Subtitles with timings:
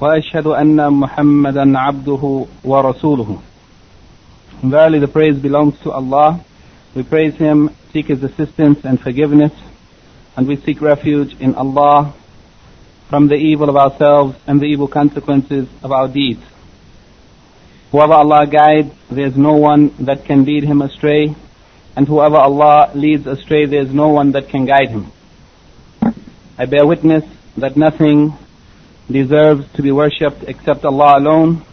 [0.00, 3.38] واشهد ان محمدا عبده ورسوله
[4.62, 6.40] Verily the praise belongs to Allah.
[6.94, 9.52] We praise Him, seek His assistance and forgiveness,
[10.36, 12.14] and we seek refuge in Allah
[13.08, 16.42] from the evil of ourselves and the evil consequences of our deeds.
[17.92, 21.34] Whoever Allah guides, there is no one that can lead him astray,
[21.94, 25.12] and whoever Allah leads astray, there is no one that can guide him.
[26.58, 27.24] I bear witness
[27.56, 28.36] that nothing
[29.10, 31.64] deserves to be worshipped except Allah alone,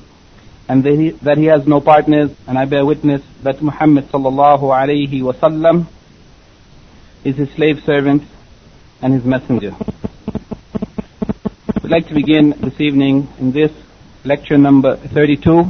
[0.68, 4.62] and that he, that he has no partners, and I bear witness that Muhammad sallallahu
[4.62, 5.88] alayhi wasallam
[7.24, 8.24] is his slave servant
[9.02, 9.76] and his messenger.
[11.82, 13.72] We'd like to begin this evening in this
[14.24, 15.66] lecture number 32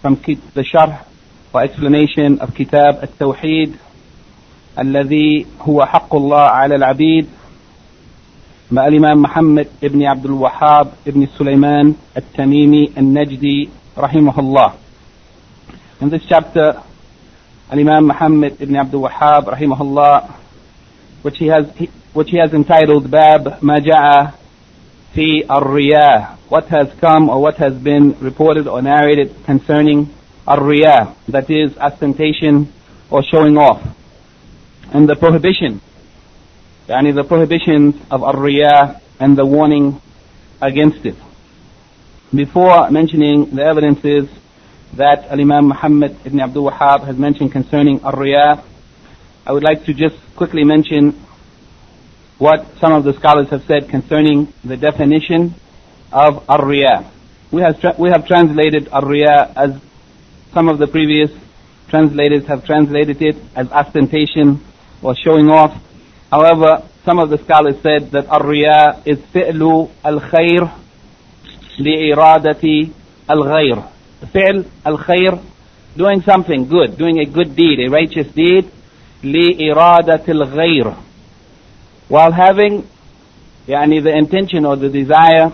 [0.00, 1.06] from the sharh
[1.52, 3.78] or explanation of Kitab al-Tawheed
[4.78, 7.26] الذي هو حق الله على العبيد
[8.70, 14.72] مع الإمام محمد ابن عبد الوهاب ابن سليمان التميمي النجدي رحمه الله.
[16.00, 16.82] In this chapter,
[17.70, 20.32] Al-Imam Muhammad ibn Abdul Wahhab rahimahullah,
[21.22, 21.66] which he has,
[22.12, 24.34] which he has entitled Bab Maja'a
[25.14, 30.12] fi ar what has come or what has been reported or narrated concerning
[30.46, 30.58] ar
[31.28, 32.72] that is ostentation
[33.10, 33.80] or showing off,
[34.92, 35.80] and the prohibition
[36.89, 40.01] يعني the prohibition of ar and the warning
[40.61, 41.15] against it.
[42.33, 44.27] Before mentioning the evidences
[44.93, 48.63] that Imam Muhammad ibn Abdul Wahhab has mentioned concerning ar
[49.45, 51.11] I would like to just quickly mention
[52.39, 55.53] what some of the scholars have said concerning the definition
[56.11, 56.65] of ar
[57.51, 59.13] We have, tra- we have translated ar
[59.55, 59.79] as
[60.53, 61.29] some of the previous
[61.89, 64.63] translators have translated it as ostentation
[65.01, 65.79] or showing off.
[66.31, 70.68] However, some of the scholars said that الرياء is فعل الخير
[71.78, 72.88] لإرادة
[73.30, 73.82] الغير.
[74.32, 75.38] فعل الخير,
[75.96, 78.64] doing something good, doing a good deed, a righteous deed,
[79.22, 80.94] لإرادة الغير.
[82.08, 82.84] While having
[83.68, 85.52] يعني the intention or the desire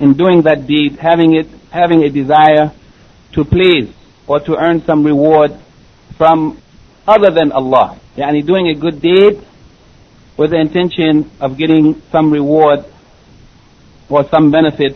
[0.00, 2.72] in doing that deed, having it, having a desire
[3.32, 3.92] to please
[4.26, 5.52] or to earn some reward
[6.16, 6.60] from
[7.06, 7.98] other than Allah.
[8.16, 9.40] Yani doing a good deed
[10.37, 12.85] with the intention of getting some reward
[14.09, 14.95] or some benefit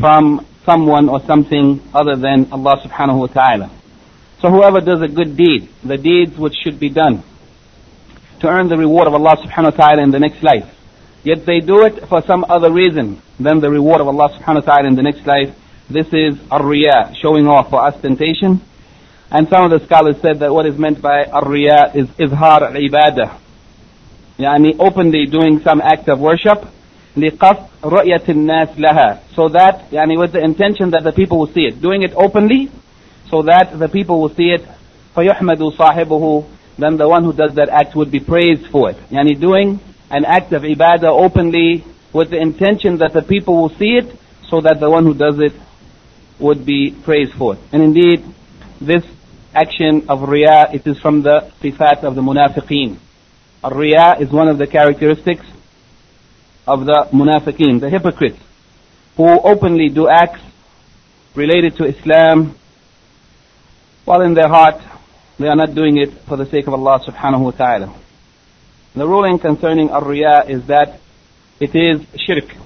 [0.00, 3.70] from someone or something other than Allah subhanahu wa ta'ala.
[4.40, 7.22] So whoever does a good deed, the deeds which should be done
[8.40, 10.68] to earn the reward of Allah subhanahu wa ta'ala in the next life,
[11.22, 14.74] yet they do it for some other reason than the reward of Allah subhanahu wa
[14.74, 15.54] ta'ala in the next life,
[15.88, 16.62] this is ar
[17.22, 18.60] showing off for ostentation.
[19.30, 21.56] And some of the scholars said that what is meant by ar
[21.94, 23.38] is izhar al-ibadah,
[24.39, 26.65] يعني openly doing some act of worship
[27.17, 31.65] لقصد رؤية الناس لها so that يعني with the intention that the people will see
[31.65, 32.69] it doing it openly
[33.29, 34.63] so that the people will see it
[35.15, 36.43] فيحمد صاحبه
[36.79, 39.79] then the one who does that act would be praised for it يعني doing
[40.09, 44.15] an act of ibadah openly with the intention that the people will see it
[44.49, 45.53] so that the one who does it
[46.39, 48.23] would be praised for it and indeed
[48.79, 49.03] this
[49.53, 52.97] action of riyah it is from the sifat of the munafiqeen
[53.74, 55.44] Riya is one of the characteristics
[56.66, 58.38] of the munafiqeen, the hypocrites,
[59.16, 60.40] who openly do acts
[61.34, 62.56] related to Islam,
[64.04, 64.80] while in their heart
[65.38, 67.94] they are not doing it for the sake of Allah subhanahu wa ta'ala.
[68.94, 71.00] The ruling concerning Ar-Riya is that
[71.60, 72.56] it is shirk.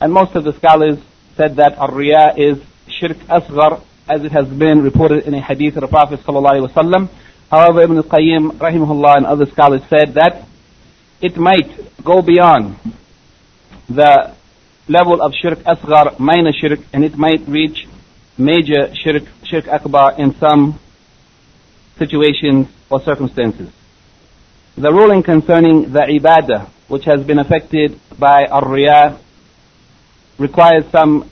[0.00, 0.98] And most of the scholars
[1.36, 5.82] said that Ar-Riya is shirk asghar, as it has been reported in a hadith of
[5.82, 7.08] the Prophet sallallahu alaihi wasallam,
[7.50, 10.46] However, Ibn al-Qayyim, rahimahullah, and other scholars said that
[11.20, 12.76] it might go beyond
[13.88, 14.34] the
[14.88, 17.86] level of shirk asghar, minor shirk, and it might reach
[18.36, 20.78] major shirk, shirk akbar in some
[21.98, 23.70] situations or circumstances.
[24.76, 29.18] The ruling concerning the ibadah, which has been affected by ar-riyah,
[30.38, 31.30] requires some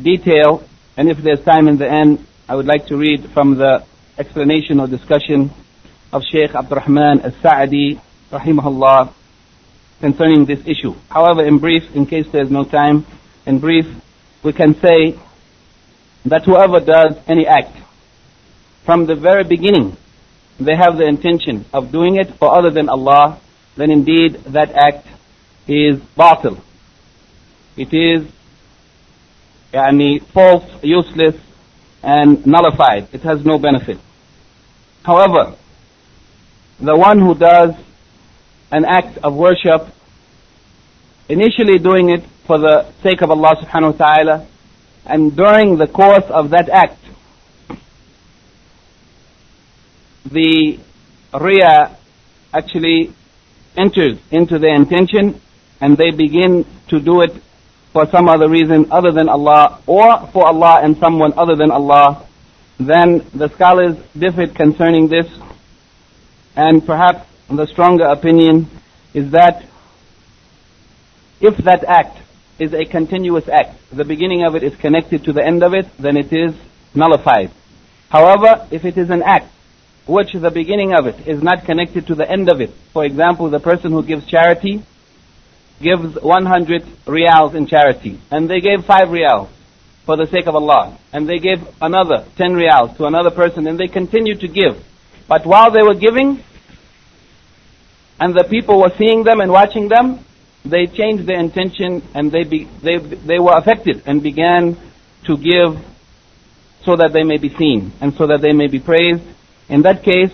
[0.00, 0.62] detail,
[0.96, 3.84] and if there's time in the end, I would like to read from the
[4.18, 5.50] explanation or discussion
[6.12, 8.00] of Sheikh Abdurrahman al-Sa'di,
[8.30, 9.12] rahimahullah,
[10.00, 10.94] concerning this issue.
[11.08, 13.06] However, in brief, in case there's no time,
[13.46, 13.86] in brief,
[14.42, 15.18] we can say
[16.24, 17.76] that whoever does any act
[18.84, 19.96] from the very beginning,
[20.58, 23.40] they have the intention of doing it for other than Allah,
[23.76, 25.06] then indeed that act
[25.66, 26.60] is batil.
[27.76, 28.30] It is
[29.72, 31.36] yani, false, useless,
[32.02, 33.08] and nullified.
[33.12, 33.98] It has no benefit.
[35.04, 35.56] However,
[36.80, 37.74] the one who does
[38.70, 39.88] an act of worship,
[41.28, 44.46] initially doing it for the sake of Allah subhanahu wa ta'ala,
[45.06, 47.00] and during the course of that act,
[50.30, 50.78] the
[51.32, 51.96] Riya
[52.52, 53.12] actually
[53.76, 55.40] enters into their intention
[55.80, 57.32] and they begin to do it
[57.92, 62.27] for some other reason other than Allah or for Allah and someone other than Allah,
[62.78, 65.26] then the scholars differed concerning this
[66.54, 68.68] and perhaps the stronger opinion
[69.14, 69.64] is that
[71.40, 72.18] if that act
[72.58, 75.86] is a continuous act, the beginning of it is connected to the end of it,
[75.98, 76.54] then it is
[76.94, 77.50] nullified.
[78.10, 79.52] However, if it is an act
[80.06, 83.50] which the beginning of it is not connected to the end of it, for example,
[83.50, 84.82] the person who gives charity
[85.80, 89.48] gives 100 riyals in charity, and they gave 5 riyals
[90.08, 93.78] for the sake of Allah, and they gave another 10 riyals to another person, and
[93.78, 94.82] they continued to give.
[95.28, 96.42] But while they were giving,
[98.18, 100.24] and the people were seeing them and watching them,
[100.64, 104.78] they changed their intention and they, be, they, they were affected and began
[105.26, 105.76] to give
[106.86, 109.22] so that they may be seen and so that they may be praised.
[109.68, 110.32] In that case,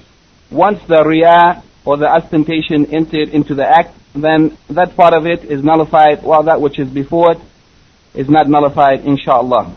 [0.52, 5.44] once the riyah or the ostentation entered into the act, then that part of it
[5.44, 7.38] is nullified while that which is before it
[8.14, 9.74] is not nullified, inshallah.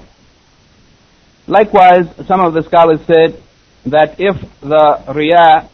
[1.48, 3.42] Likewise, some of the scholars said
[3.86, 5.70] that if the riyah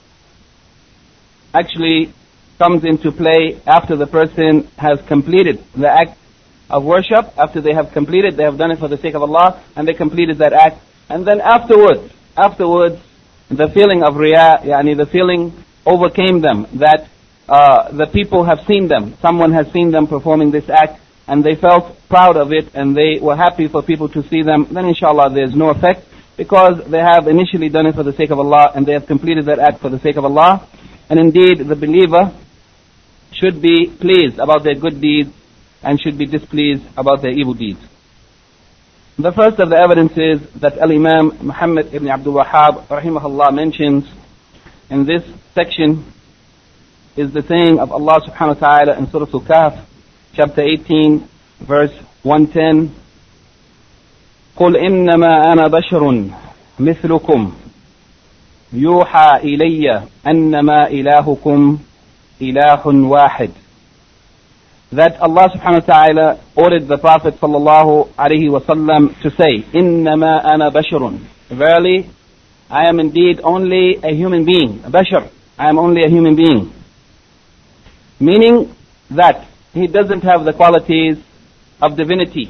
[1.53, 2.13] actually
[2.57, 6.17] comes into play after the person has completed the act
[6.69, 9.63] of worship, after they have completed, they have done it for the sake of Allah,
[9.75, 13.01] and they completed that act, and then afterwards, afterwards,
[13.49, 15.53] the feeling of riyah, yani the feeling
[15.85, 17.09] overcame them that
[17.49, 21.55] uh, the people have seen them, someone has seen them performing this act, and they
[21.55, 25.33] felt proud of it, and they were happy for people to see them, then inshallah
[25.33, 26.05] there's no effect,
[26.35, 29.45] because they have initially done it for the sake of Allah, and they have completed
[29.45, 30.67] that act for the sake of Allah,
[31.09, 32.33] and indeed the believer
[33.31, 35.29] should be pleased about their good deeds
[35.81, 37.79] and should be displeased about their evil deeds.
[39.17, 44.05] The first of the evidences that Al-Imam Muhammad ibn Abdul Wahhab rahimahullah mentions
[44.89, 45.23] in this
[45.53, 46.11] section
[47.15, 49.85] is the saying of Allah subhanahu wa ta'ala in Surah Al-Kahf,
[50.34, 51.28] chapter 18,
[51.60, 52.90] verse 110.
[54.56, 56.24] قل إنما أنا بشر
[56.80, 57.52] مثلكم
[58.72, 61.78] يوحى إلي أنما إلهكم
[62.42, 63.50] إله واحد
[64.90, 70.72] that Allah subhanahu wa ta'ala ordered the Prophet sallallahu alaihi wasallam to say, إِنَّمَا أَنَا
[70.72, 71.18] بَشَرٌ
[71.50, 72.08] Verily,
[72.70, 75.30] I am indeed only a human being, a bashar.
[75.58, 76.72] I am only a human being.
[78.18, 78.74] Meaning
[79.10, 81.17] that he doesn't have the qualities
[81.81, 82.49] of divinity,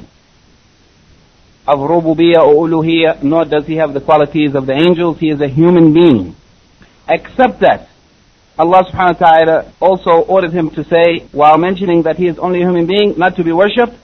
[1.66, 5.18] of rububiyyah or uluhiyyah, nor does he have the qualities of the angels.
[5.18, 6.36] He is a human being.
[7.08, 7.88] Except that
[8.58, 12.62] Allah subhanahu wa ta'ala also ordered him to say, while mentioning that he is only
[12.62, 13.96] a human being, not to be worshipped,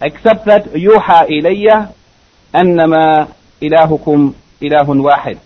[0.00, 1.94] except that yuha ilayya
[2.52, 5.40] annama ilahukum ilahun wahid.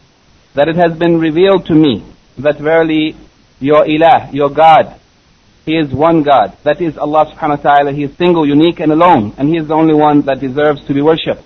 [0.54, 2.02] That it has been revealed to me
[2.38, 3.14] that verily
[3.60, 4.97] your ilah, your God,
[5.68, 6.56] he is one God.
[6.64, 7.92] That is Allah subhanahu wa ta'ala.
[7.92, 9.34] He is single, unique and alone.
[9.36, 11.42] And He is the only one that deserves to be worshipped.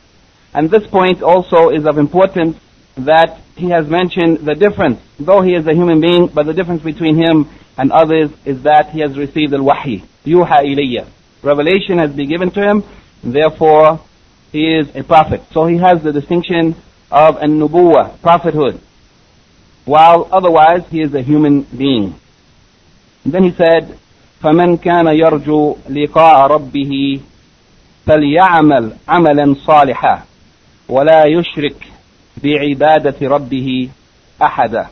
[0.55, 2.57] And this point also is of importance
[2.97, 6.85] that he has mentioned the difference, though he is a human being, but the difference
[6.85, 11.09] between him and others is that he has received al-wahi, yuha ilayya.
[11.43, 12.85] Revelation has been given to him,
[13.25, 13.99] therefore
[14.53, 15.43] he is a prophet.
[15.51, 16.77] So he has the distinction
[17.11, 18.81] of an nubuwa, prophethood,
[19.85, 22.15] while otherwise he is a human being.
[23.25, 23.99] Then he said,
[24.42, 27.20] فمن كان يرجو لقاء ربه
[28.06, 30.24] فليعمل عملا صالحا
[30.90, 31.88] ولا يشرك
[32.44, 33.90] بعبادة ربه
[34.42, 34.88] أحدا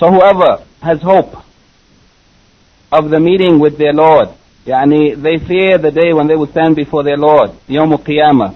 [0.00, 1.36] So whoever has hope
[2.90, 4.28] of the meeting with their Lord,
[4.66, 8.54] يعني they fear the day when they will stand before their Lord, يوم القيامة.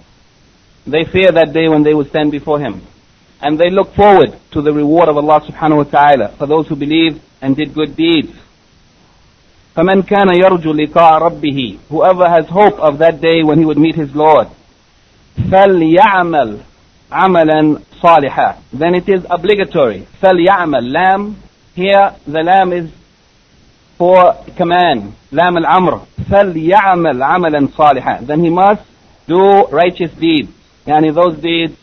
[0.87, 2.83] They fear that day when they will stand before Him.
[3.41, 6.77] And they look forward to the reward of Allah subhanahu wa ta'ala for those who
[6.77, 8.33] believed and did good deeds.
[9.76, 13.96] فمن كان يرجو لقاء ربه whoever has hope of that day when he would meet
[13.96, 14.48] his Lord
[15.52, 16.58] فليعمل
[17.12, 18.56] عملا صالحا.
[18.74, 20.08] Then it is obligatory.
[20.22, 21.36] فليعمل
[21.76, 22.90] here the lam is
[23.98, 25.14] for command.
[25.32, 28.28] لام الأمر فليعمل عملا صالحا.
[28.28, 28.84] Then he must
[29.28, 30.50] do righteous deeds.
[30.88, 31.78] يعني those deeds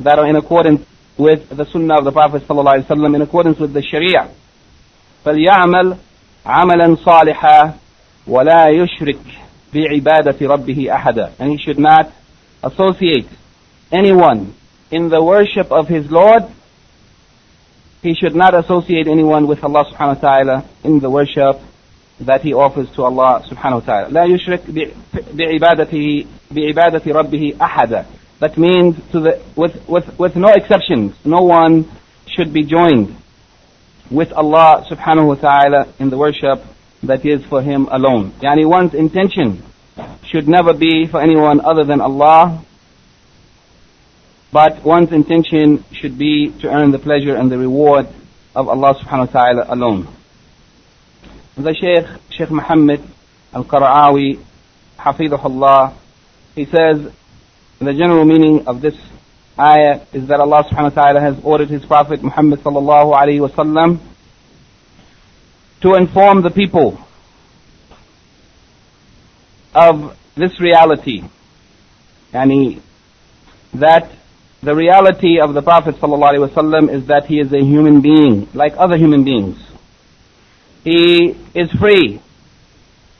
[0.00, 0.84] that are in accordance
[1.16, 4.28] with the sunnah of the Prophet صلى الله عليه وسلم in accordance with the sharia.
[5.24, 5.96] فليعمل
[6.45, 7.73] عَمَلًا صَالِحًا
[8.27, 9.19] وَلَا يُشْرِكْ
[9.73, 12.11] بِعِبَادَةِ رَبِّهِ أَحَدًا And he should not
[12.63, 13.27] associate
[13.91, 14.53] anyone
[14.91, 16.43] in the worship of his Lord
[18.03, 21.61] he should not associate anyone with Allah subhanahu wa ta'ala in the worship
[22.19, 24.09] that he offers to Allah subhanahu wa ta'ala.
[24.09, 24.61] لا يشرك
[25.33, 28.05] بعبادته بعبادة ربه أحدا.
[28.39, 31.89] That means to the, with, with, with no exceptions, no one
[32.27, 33.15] should be joined
[34.10, 36.64] with Allah subhanahu wa ta'ala in the worship
[37.02, 38.32] that is for him alone.
[38.42, 39.62] Yani one's intention
[40.24, 42.64] should never be for anyone other than Allah
[44.50, 48.08] but one's intention should be to earn the pleasure and the reward
[48.54, 50.08] of Allah subhanahu wa ta'ala alone.
[51.56, 53.02] The Shaykh, Shaykh Muhammad
[53.52, 54.42] al-Qara'awi,
[54.98, 55.94] Hafidahullah,
[56.54, 57.12] he says,
[57.78, 58.94] the general meaning of this
[59.58, 63.48] ayah is that Allah subhanahu wa ta'ala has ordered his Prophet Muhammad sallallahu alayhi wa
[63.48, 64.00] sallam
[65.80, 66.98] to inform the people
[69.74, 71.22] of this reality.
[72.32, 72.80] Yani,
[73.74, 74.10] that
[74.62, 78.96] the reality of the Prophet ﷺ is that he is a human being, like other
[78.96, 79.56] human beings.
[80.82, 82.20] He is free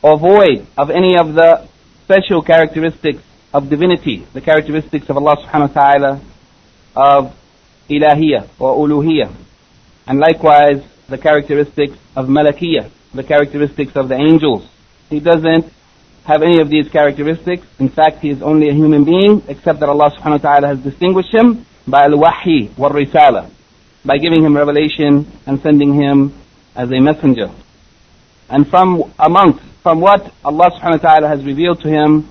[0.03, 1.69] or void of any of the
[2.05, 6.21] special characteristics of divinity, the characteristics of Allah subhanahu wa ta'ala
[6.99, 7.33] of
[7.89, 9.31] ilahiyah or uluhiyah.
[10.09, 14.69] And likewise, the characteristics of malakiyah, the characteristics of the angels.
[15.09, 15.73] He doesn't
[16.25, 17.67] have any of these characteristics.
[17.79, 20.79] In fact, he is only a human being, except that Allah subhanahu wa ta'ala has
[20.81, 23.51] distinguished him by al-wahi wa risala,
[24.05, 26.35] by giving him revelation and sending him
[26.75, 27.49] as a messenger.
[28.51, 32.29] And from amongst, from what Allah subhanahu wa ta'ala has revealed to him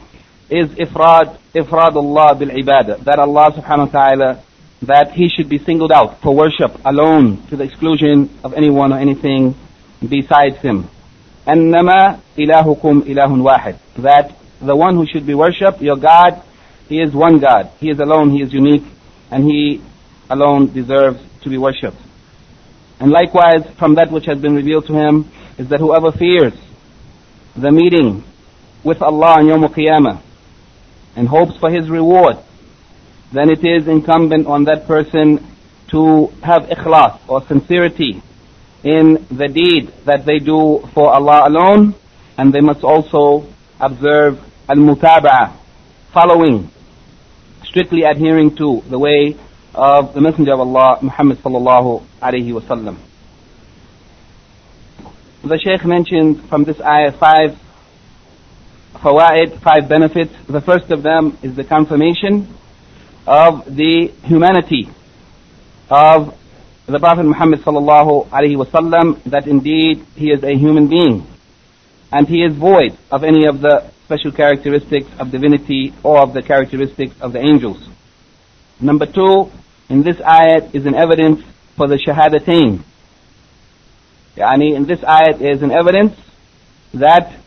[0.49, 4.43] is ifrad, ifrad Allah bil ibadah, that Allah subhanahu wa ta'ala,
[4.82, 8.98] that he should be singled out for worship alone to the exclusion of anyone or
[8.98, 9.54] anything
[10.00, 10.88] besides him.
[11.46, 16.40] أنما إلهكم إله واحد that the one who should be worshipped, your God,
[16.88, 17.70] He is one God.
[17.80, 18.84] He is alone, He is unique,
[19.30, 19.82] and He
[20.30, 22.00] alone deserves to be worshipped.
[23.00, 26.54] And likewise, from that which has been revealed to him, is that whoever fears
[27.56, 28.22] the meeting
[28.84, 30.22] with Allah on Yom Qiyamah
[31.16, 32.36] and hopes for his reward,
[33.31, 35.45] then it is incumbent on that person
[35.89, 38.21] to have ikhlas or sincerity
[38.83, 41.95] in the deed that they do for Allah alone,
[42.37, 43.47] and they must also
[43.79, 45.53] observe al-mutaba'ah,
[46.13, 46.69] following,
[47.63, 49.35] strictly adhering to the way
[49.73, 52.97] of the Messenger of Allah, Muhammad sallallahu alayhi wasallam.
[55.43, 57.57] The Shaykh mentioned from this ayah five
[58.95, 60.33] fawaid, five benefits.
[60.47, 62.47] The first of them is the confirmation
[63.27, 64.89] of the humanity
[65.89, 66.33] of
[66.85, 71.27] the Prophet Muhammad sallallahu alaihi wasallam that indeed he is a human being
[72.11, 76.41] and he is void of any of the special characteristics of divinity or of the
[76.41, 77.89] characteristics of the angels.
[78.79, 79.51] Number two,
[79.89, 81.43] in this ayat is an evidence
[81.75, 82.83] for the shahadatain.
[84.37, 86.15] Yani in this ayat is an evidence
[86.93, 87.37] that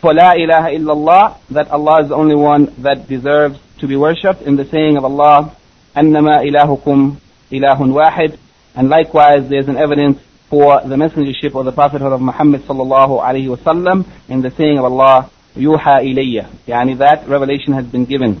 [0.00, 4.42] for la ilaha illallah, that Allah is the only one that deserves to be worshipped
[4.42, 5.56] in the saying of Allah,
[5.96, 7.16] annama ilahukum
[7.50, 8.38] ilahun wahid,
[8.76, 13.54] and likewise, there's an evidence for the messengership of the Prophethood of Muhammad sallallahu alaihi
[13.54, 16.48] wasallam in the saying of Allah, yuha ilayya.
[16.68, 18.40] Yani that revelation has been given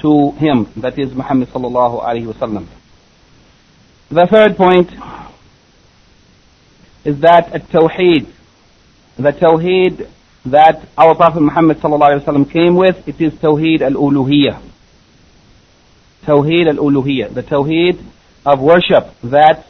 [0.00, 2.66] to him, that is Muhammad sallallahu alaihi wasallam.
[4.10, 4.90] The third point
[7.04, 8.26] is that at-tawheed,
[9.16, 10.10] the tawheed
[10.46, 11.80] that our Prophet Muhammad
[12.50, 14.60] came with, it is tawheed al-uluhiyah.
[16.24, 18.04] Tawheed al-uluhiyah, the tawheed
[18.44, 19.66] of worship that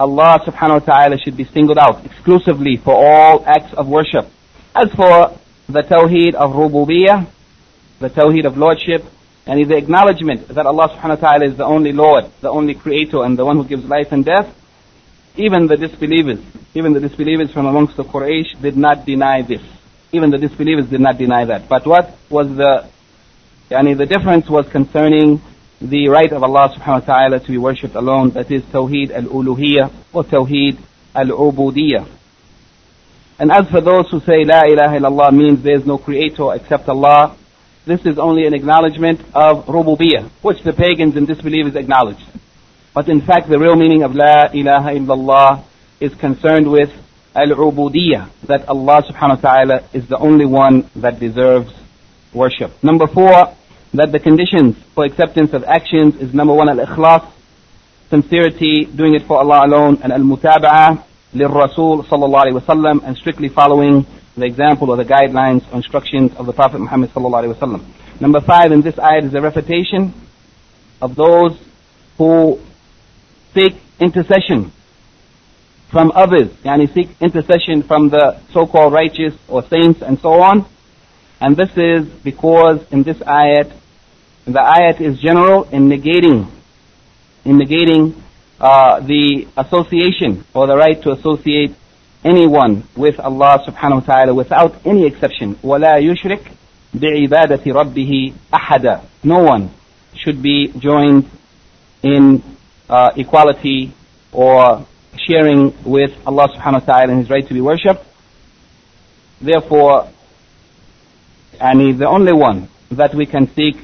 [0.00, 4.26] Allah subhanahu wa ta'ala should be singled out exclusively for all acts of worship.
[4.74, 7.26] As for the tawheed of rububiyyah,
[8.00, 9.04] the tawheed of lordship,
[9.46, 13.22] and the acknowledgement that Allah subhanahu wa ta'ala is the only Lord, the only creator,
[13.24, 14.54] and the one who gives life and death,
[15.36, 16.40] even the disbelievers,
[16.74, 19.62] even the disbelievers from amongst the Quraysh did not deny this.
[20.12, 21.68] Even the disbelievers did not deny that.
[21.68, 22.88] But what was the,
[23.70, 25.40] yani the difference was concerning
[25.80, 29.92] the right of Allah subhanahu wa ta'ala to be worshipped alone, that is Tawheed al-Uluhiyah
[30.12, 30.78] or Tawheed
[31.14, 32.16] al-Ubudiyah.
[33.38, 36.88] And as for those who say La ilaha illallah means there is no creator except
[36.88, 37.36] Allah,
[37.86, 42.26] this is only an acknowledgement of Rububiyah, which the pagans and disbelievers acknowledged.
[42.92, 45.64] But in fact the real meaning of La ilaha illallah
[46.00, 46.90] is concerned with
[47.38, 51.72] al-ubudiyah, that Allah subhanahu wa ta'ala is the only one that deserves
[52.34, 52.72] worship.
[52.82, 53.54] Number four,
[53.94, 57.30] that the conditions for acceptance of actions is number one, al-ikhlas,
[58.10, 61.04] sincerity, doing it for Allah alone, and al-mutaba'ah,
[61.34, 66.46] lil-rasul sallallahu alayhi wasallam, and strictly following the example or the guidelines or instructions of
[66.46, 67.84] the Prophet Muhammad sallallahu alayhi wasallam.
[68.20, 70.12] Number five in this ayat is a refutation
[71.00, 71.58] of those
[72.16, 72.58] who
[73.54, 74.72] seek intercession
[75.89, 80.65] from others, yani seek intercession from the so-called righteous or saints and so on.
[81.39, 83.71] And this is because in this ayat,
[84.45, 86.49] the ayat is general in negating,
[87.45, 88.15] in negating
[88.59, 91.75] uh, the association or the right to associate
[92.23, 95.55] anyone with Allah subhanahu wa ta'ala without any exception.
[95.55, 96.51] وَلَا يُشْرِكْ
[96.95, 99.69] بِعِبَادَةِ رَبِّهِ أَحَدًا No one
[100.15, 101.29] should be joined
[102.01, 102.41] in
[102.89, 103.93] uh, equality
[104.31, 104.85] or
[105.16, 108.04] sharing with Allah subhanahu wa ta'ala in his right to be worshipped.
[109.40, 110.10] Therefore,
[111.60, 113.76] and he's the only one that we can seek,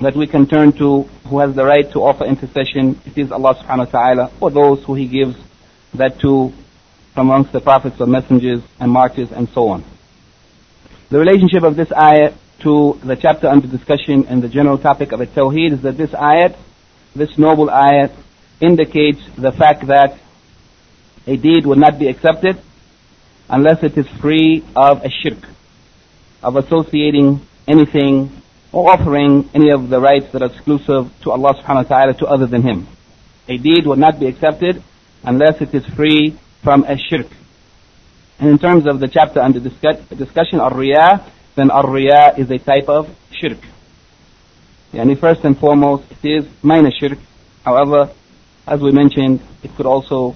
[0.00, 3.00] that we can turn to, who has the right to offer intercession.
[3.04, 5.36] It is Allah subhanahu wa ta'ala, or those who he gives
[5.94, 6.52] that to
[7.14, 9.84] from amongst the prophets or messengers and martyrs and so on.
[11.10, 15.20] The relationship of this ayat to the chapter under discussion and the general topic of
[15.20, 16.56] a Tawheed is that this ayat,
[17.16, 18.12] this noble ayat,
[18.60, 20.18] indicates the fact that
[21.26, 22.60] a deed will not be accepted
[23.48, 25.38] unless it is free of a shirk,
[26.42, 28.30] of associating anything
[28.72, 32.26] or offering any of the rights that are exclusive to Allah subhanahu wa ta'ala to
[32.26, 32.86] other than Him.
[33.48, 34.82] A deed will not be accepted
[35.24, 37.26] unless it is free from a shirk.
[38.38, 43.08] And in terms of the chapter under discussion, ar-riyah, then ar-riyah is a type of
[43.32, 43.58] shirk.
[44.92, 47.18] Yani first and foremost, it is minor shirk.
[47.64, 48.12] However,
[48.67, 50.35] as we mentioned, it could also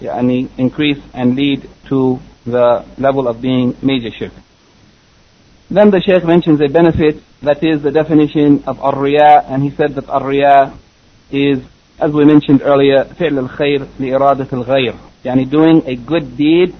[0.00, 4.32] yani, increase and lead to the level of being major shirk.
[5.70, 9.94] Then the Shaykh mentions a benefit that is the definition of ar-riya and he said
[9.96, 10.76] that ar-riya
[11.30, 11.62] is
[12.00, 16.74] as we mentioned earlier فعل الخير لإرادة الغير يعني doing a good deed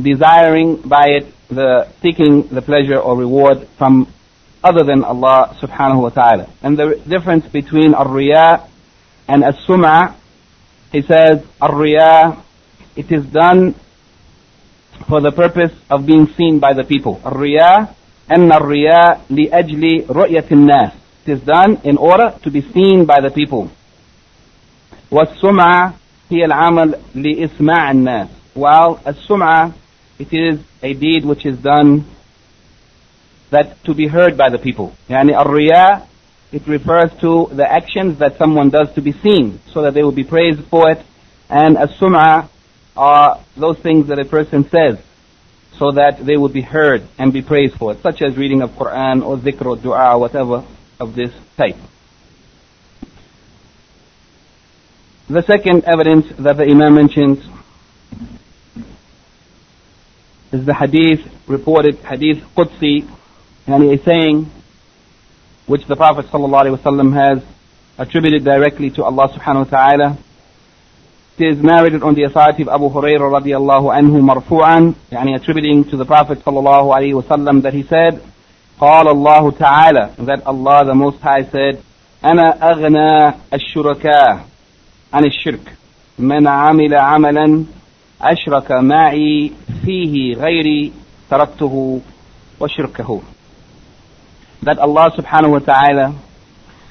[0.00, 4.12] desiring by it the seeking the pleasure or reward from
[4.62, 6.50] other than Allah subhanahu wa ta'ala.
[6.62, 8.68] And the difference between ar-riya
[9.28, 10.16] and as-sum'a,
[10.92, 12.42] he says ar-riya,
[12.96, 13.74] it is done
[15.08, 17.20] for the purpose of being seen by the people.
[17.24, 17.94] Ar-riya,
[18.28, 20.92] and ar-riya li-ajli ru'yat nas
[21.24, 23.70] It is done in order to be seen by the people.
[25.10, 25.94] والسمعة
[26.30, 29.72] هي العمل لإسماع الناس while السمعة
[30.18, 32.04] it is a deed which is done
[33.50, 34.92] that to be heard by the people.
[35.08, 36.06] Yani ar
[36.55, 40.13] it refers to the actions that someone does to be seen, so that they will
[40.13, 41.05] be praised for it.
[41.49, 42.47] And as-sum'a
[42.95, 44.97] are those things that a person says,
[45.77, 48.69] so that they will be heard and be praised for it, such as reading of
[48.69, 50.65] Quran or dhikr or dua, or whatever
[50.97, 51.75] of this type.
[55.27, 57.39] The second evidence that the Imam mentions
[60.53, 63.05] is the hadith reported, hadith Qudsi,
[63.67, 64.49] and he is saying
[65.66, 67.42] which the Prophet ﷺ has
[67.98, 70.18] attributed directly to Allah subhanahu wa ta'ala.
[71.38, 75.96] It is narrated on the authority of Abu Hurairah radiallahu anhu marfu'an, يعني attributing to
[75.96, 78.20] the Prophet sallallahu alayhi wasallam that he said,
[78.80, 81.82] قال الله تعالى, that Allah the Most High said,
[82.24, 84.44] أنا أغنى الشركاء
[85.12, 85.76] عن الشرك
[86.18, 87.64] من عمل عملا
[88.22, 89.52] أشرك معي
[89.84, 90.92] فيه غيري
[91.30, 92.00] تركته
[92.60, 93.22] وشركه
[94.63, 96.21] that Allah subhanahu wa ta'ala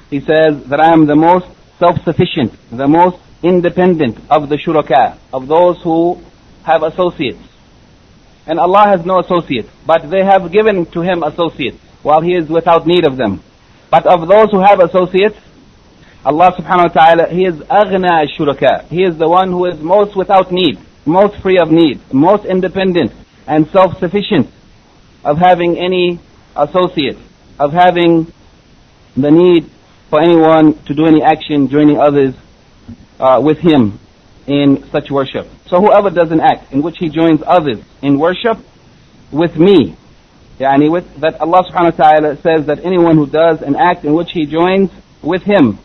[0.09, 1.47] he says that I am the most
[1.79, 6.21] self-sufficient the most independent of the shuraka of those who
[6.63, 7.43] have associates.
[8.47, 12.49] And Allah has no associates but they have given to him associates while he is
[12.49, 13.43] without need of them.
[13.89, 15.37] But of those who have associates
[16.23, 18.87] Allah subhanahu wa ta'ala he is aghna shuraka.
[18.87, 23.11] He is the one who is most without need most free of need, most independent
[23.47, 24.49] and self-sufficient
[25.23, 26.19] of having any
[26.55, 27.17] associate,
[27.59, 28.31] of having
[29.15, 29.69] the need
[30.09, 32.35] for anyone to do any action joining others
[33.19, 33.99] uh, with him
[34.47, 35.47] in such worship.
[35.67, 38.57] So whoever does an act in which he joins others in worship
[39.31, 39.97] with me,
[40.59, 44.13] yani with, that Allah subhanahu wa ta'ala says that anyone who does an act in
[44.13, 44.91] which he joins
[45.23, 45.79] with him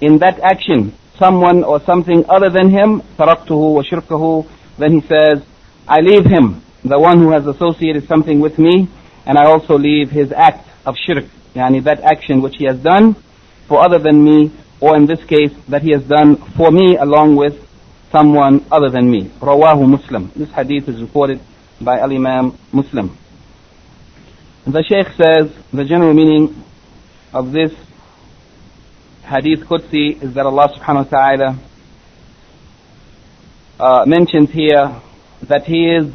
[0.00, 4.48] in that action someone or something other than him, taraktuhu wa shirkahu,
[4.78, 5.42] then he says,
[5.88, 8.88] I leave him, the one who has associated something with me,
[9.26, 13.16] and I also leave his act of shirk, yani that action which he has done
[13.68, 17.36] for other than me, or in this case, that he has done for me along
[17.36, 17.54] with
[18.12, 19.24] someone other than me.
[19.40, 20.30] Rawahu Muslim.
[20.36, 21.40] This hadith is reported
[21.80, 23.18] by Al-Imam Muslim.
[24.66, 26.62] The Shaykh says the general meaning
[27.32, 27.72] of this
[29.24, 31.58] hadith Qudsi is that Allah subhanahu wa ta'ala
[33.78, 35.00] uh, mentions here
[35.42, 36.12] that He is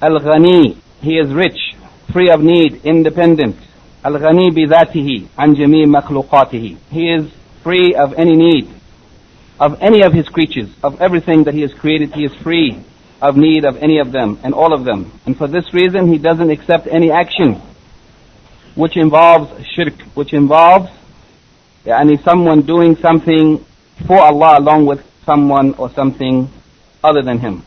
[0.00, 1.71] Al-Ghani, He is rich,
[2.12, 3.56] free of need, independent.
[4.04, 6.78] Al-Ghani bi an jami makhluqatihi.
[6.90, 7.30] He is
[7.62, 8.68] free of any need
[9.62, 12.82] of any of His creatures, of everything that He has created, He is free
[13.20, 15.12] of need of any of them and all of them.
[15.24, 17.62] And for this reason, he doesn't accept any action
[18.74, 20.90] which involves shirk, which involves
[21.84, 23.64] yani someone doing something
[24.08, 26.50] for Allah along with someone or something
[27.04, 27.62] other than him.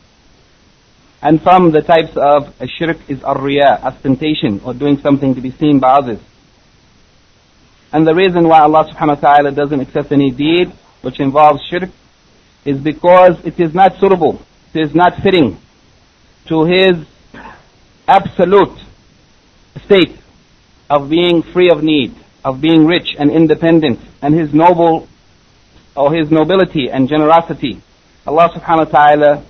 [1.26, 5.80] And from the types of shirk is ar-riya, ostentation, or doing something to be seen
[5.80, 6.20] by others.
[7.92, 11.90] And the reason why Allah subhanahu wa ta'ala doesn't accept any deed which involves shirk
[12.64, 14.40] is because it is not suitable
[14.76, 15.58] it is not fitting
[16.48, 17.08] to his
[18.08, 18.78] absolute
[19.86, 20.20] state
[20.90, 25.08] of being free of need, of being rich and independent, and his noble
[25.96, 27.82] or his nobility and generosity.
[28.28, 29.46] Allah subhanahu wa ta'ala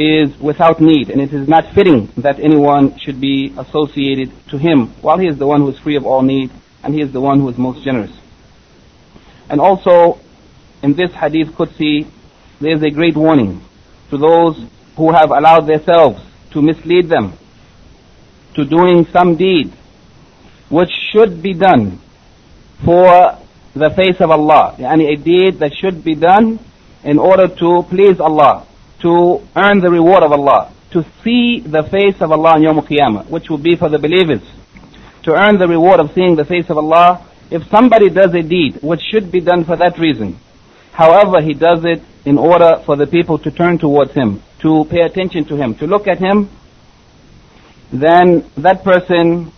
[0.00, 4.88] is without need, and it is not fitting that anyone should be associated to him,
[5.02, 6.50] while he is the one who is free of all need,
[6.82, 8.12] and he is the one who is most generous.
[9.50, 10.18] And also,
[10.82, 12.06] in this hadith Qudsi,
[12.60, 13.60] there is a great warning
[14.10, 14.64] to those
[14.96, 17.34] who have allowed themselves to mislead them
[18.54, 19.72] to doing some deed
[20.68, 22.00] which should be done
[22.84, 23.38] for
[23.74, 24.76] the face of Allah.
[24.78, 26.58] Yani a deed that should be done
[27.04, 28.66] in order to please Allah,
[29.02, 33.30] to earn the reward of Allah, to see the face of Allah on Yom Qiyamah,
[33.30, 34.42] which will be for the believers.
[35.24, 38.78] To earn the reward of seeing the face of Allah, if somebody does a deed
[38.82, 40.38] which should be done for that reason,
[40.92, 45.00] however he does it in order for the people to turn towards him, to pay
[45.00, 46.48] attention to him, to look at him,
[47.92, 49.52] then that person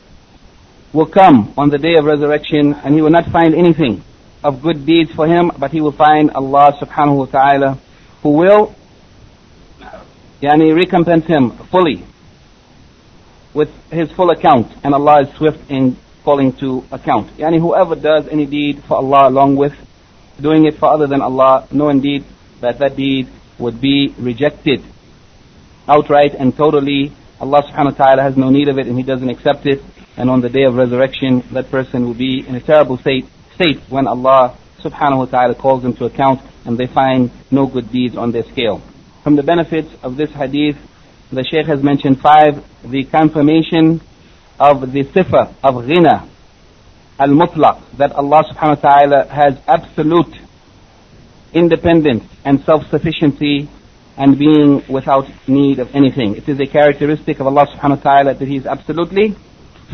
[0.93, 4.03] will come on the day of resurrection and he will not find anything
[4.45, 7.79] of good deeds for him, but he will find Allah subhanahu wa ta'ala
[8.23, 8.75] who will
[10.43, 12.05] yani, recompense him fully
[13.55, 17.29] with his full account and Allah is swift in calling to account.
[17.39, 19.73] Yani whoever does any deed for Allah along with
[20.41, 22.25] doing it for other than Allah, know indeed
[22.61, 23.29] that that deed
[23.59, 24.83] would be rejected
[25.89, 27.13] outright and totally.
[27.41, 29.83] Allah subhanahu wa ta'ala has no need of it and He doesn't accept it.
[30.17, 33.81] And on the day of resurrection, that person will be in a terrible state, state
[33.89, 38.17] when Allah subhanahu wa ta'ala calls them to account and they find no good deeds
[38.17, 38.81] on their scale.
[39.23, 40.77] From the benefits of this hadith,
[41.31, 44.01] the Shaykh has mentioned five, the confirmation
[44.59, 46.29] of the sifa of ghina,
[47.21, 50.35] al-mutlaq, that Allah subhanahu wa ta'ala has absolute
[51.53, 53.69] independence and self-sufficiency
[54.17, 56.35] and being without need of anything.
[56.35, 59.37] It is a characteristic of Allah subhanahu wa ta'ala that He is absolutely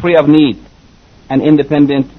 [0.00, 0.58] free of need
[1.28, 2.10] and independent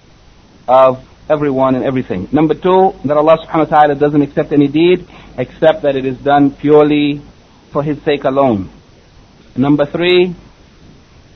[0.68, 2.28] of everyone and everything.
[2.32, 6.18] Number two, that Allah subhanahu wa ta'ala doesn't accept any deed except that it is
[6.18, 7.22] done purely
[7.72, 8.70] for His sake alone.
[9.56, 10.36] Number three,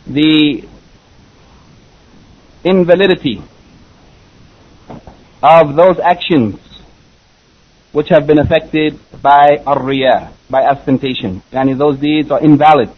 [0.08, 0.68] the
[2.64, 3.42] invalidity
[5.42, 6.60] of those actions
[7.92, 9.80] which have been affected by ar
[10.50, 11.44] by ostentation.
[11.52, 12.90] Yani those deeds are invalid.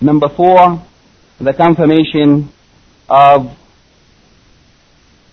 [0.00, 0.84] Number four,
[1.40, 2.52] the confirmation
[3.08, 3.56] of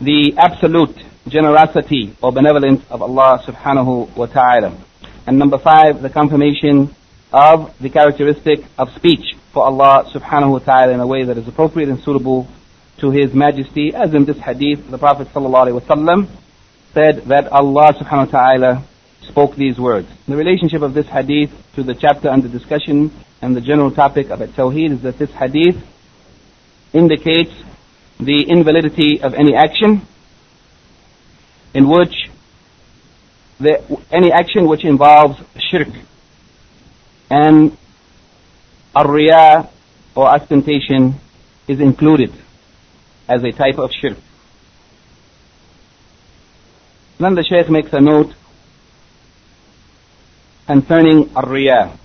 [0.01, 4.75] the absolute generosity or benevolence of Allah subhanahu wa ta'ala.
[5.27, 6.95] And number five, the confirmation
[7.31, 11.47] of the characteristic of speech for Allah subhanahu wa ta'ala in a way that is
[11.47, 12.47] appropriate and suitable
[12.97, 16.27] to His Majesty, as in this hadith, the Prophet sallallahu alaihi wasallam
[16.93, 18.83] said that Allah subhanahu wa ta'ala
[19.21, 20.07] spoke these words.
[20.27, 23.11] The relationship of this hadith to the chapter under discussion
[23.41, 25.77] and the general topic of at-tawheed is that this hadith
[26.91, 27.53] indicates
[28.21, 30.07] the invalidity of any action
[31.73, 32.29] in which
[33.59, 35.87] the, any action which involves shirk
[37.29, 37.77] and
[38.93, 39.69] ar
[40.15, 41.15] or ostentation
[41.67, 42.31] is included
[43.27, 44.17] as a type of shirk.
[47.17, 48.33] Then the Shaykh makes a note
[50.67, 51.97] concerning ar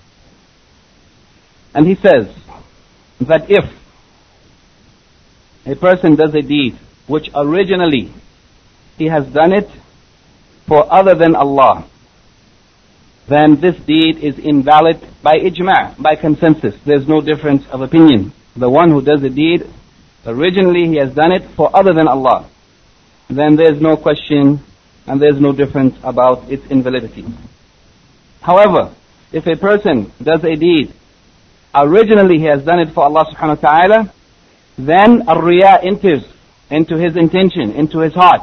[1.73, 2.33] And he says
[3.21, 3.65] that if
[5.67, 6.77] a person does a deed
[7.07, 8.13] which originally
[8.97, 9.69] he has done it
[10.65, 11.87] for other than Allah,
[13.27, 16.75] then this deed is invalid by ijma', by consensus.
[16.85, 18.33] There's no difference of opinion.
[18.55, 19.67] The one who does a deed,
[20.25, 22.49] originally he has done it for other than Allah.
[23.29, 24.63] Then there's no question
[25.05, 27.25] and there's no difference about its invalidity.
[28.41, 28.95] However,
[29.33, 30.93] if a person does a deed,
[31.75, 34.13] originally he has done it for Allah subhanahu wa ta'ala,
[34.77, 36.23] then a riya enters
[36.69, 38.41] into his intention, into his heart.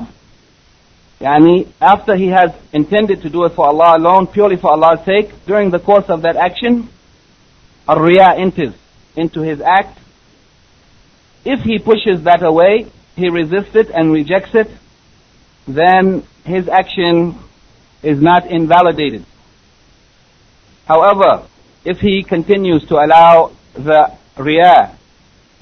[1.20, 5.31] Yani, after he has intended to do it for Allah alone, purely for Allah's sake,
[5.47, 6.88] during the course of that action,
[7.87, 8.75] a riya enters
[9.16, 9.99] into his act.
[11.44, 14.68] If he pushes that away, he resists it and rejects it,
[15.68, 17.38] then his action
[18.03, 19.25] is not invalidated.
[20.87, 21.47] However,
[21.85, 24.93] if he continues to allow the riyah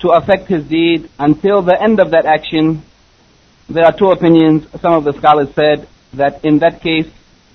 [0.03, 2.83] to affect his deed until the end of that action,
[3.69, 4.67] there are two opinions.
[4.81, 7.09] Some of the scholars said that in that case,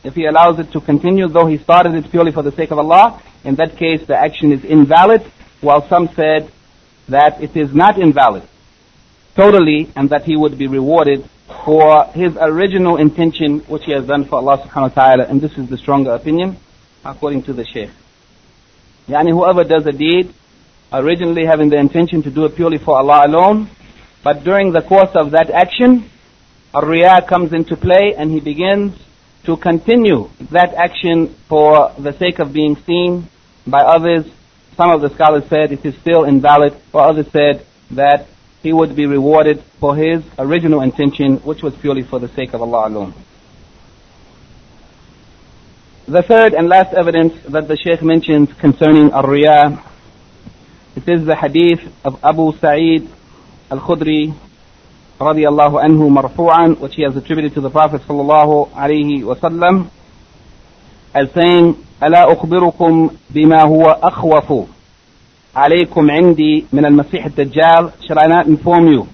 [0.04, 2.80] if he allows it to continue, though he started it purely for the sake of
[2.80, 5.22] Allah, in that case the action is invalid,
[5.62, 6.52] while some said
[7.10, 8.44] that it is not invalid
[9.36, 11.30] totally and that he would be rewarded
[11.64, 15.56] for his original intention which he has done for Allah subhanahu wa ta'ala and this
[15.58, 16.58] is the stronger opinion
[17.06, 17.92] according to the Shaykh.
[19.08, 20.34] Yani whoever does a deed
[20.94, 23.70] originally having the intention to do it purely for Allah alone
[24.24, 26.10] but during the course of that action
[26.74, 28.94] a riyah comes into play and he begins
[29.48, 33.30] to continue that action for the sake of being seen
[33.66, 34.26] by others.
[34.76, 38.28] Some of the scholars said it is still invalid, while others said that
[38.62, 42.62] he would be rewarded for his original intention, which was purely for the sake of
[42.62, 43.14] Allah alone.
[46.10, 49.82] The third and last evidence that the Shaykh mentions concerning Ar-Riyah,
[50.97, 53.09] it is the hadith of Abu Sa'id
[53.71, 54.35] Al-Khudri
[55.19, 59.91] radiallahu anhu marfu'an, which he has attributed to the Prophet sallallahu alayhi wasallam,
[61.15, 64.69] as saying, ألا أخبركم بما هو أخوف
[65.57, 69.07] عليكم عندي من المسيح الدجال shall I not inform you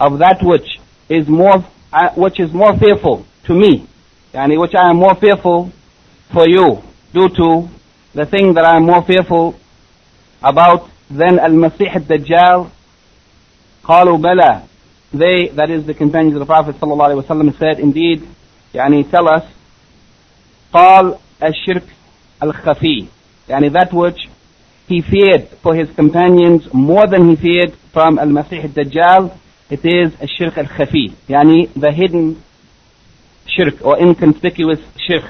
[0.00, 3.86] of that which is more uh, which is more fearful to me
[4.34, 5.70] يعني which I am more fearful
[6.32, 7.68] for you due to
[8.14, 9.54] the thing that I am more fearful
[10.42, 12.66] about than المسيح الدجال
[13.84, 14.62] قالوا بلى
[15.12, 18.22] they that is the companions of the Prophet صلى الله عليه وسلم said indeed
[18.74, 19.44] يعني tell us
[20.72, 21.84] قال الشرك
[22.42, 23.06] الخفي
[23.48, 24.28] يعني that which
[24.88, 29.36] he feared for his companions more than he feared from Al-Masih al-Dajjal,
[29.68, 32.42] it is a shirk al-khafi, yani the hidden
[33.46, 35.24] shirk or inconspicuous shirk.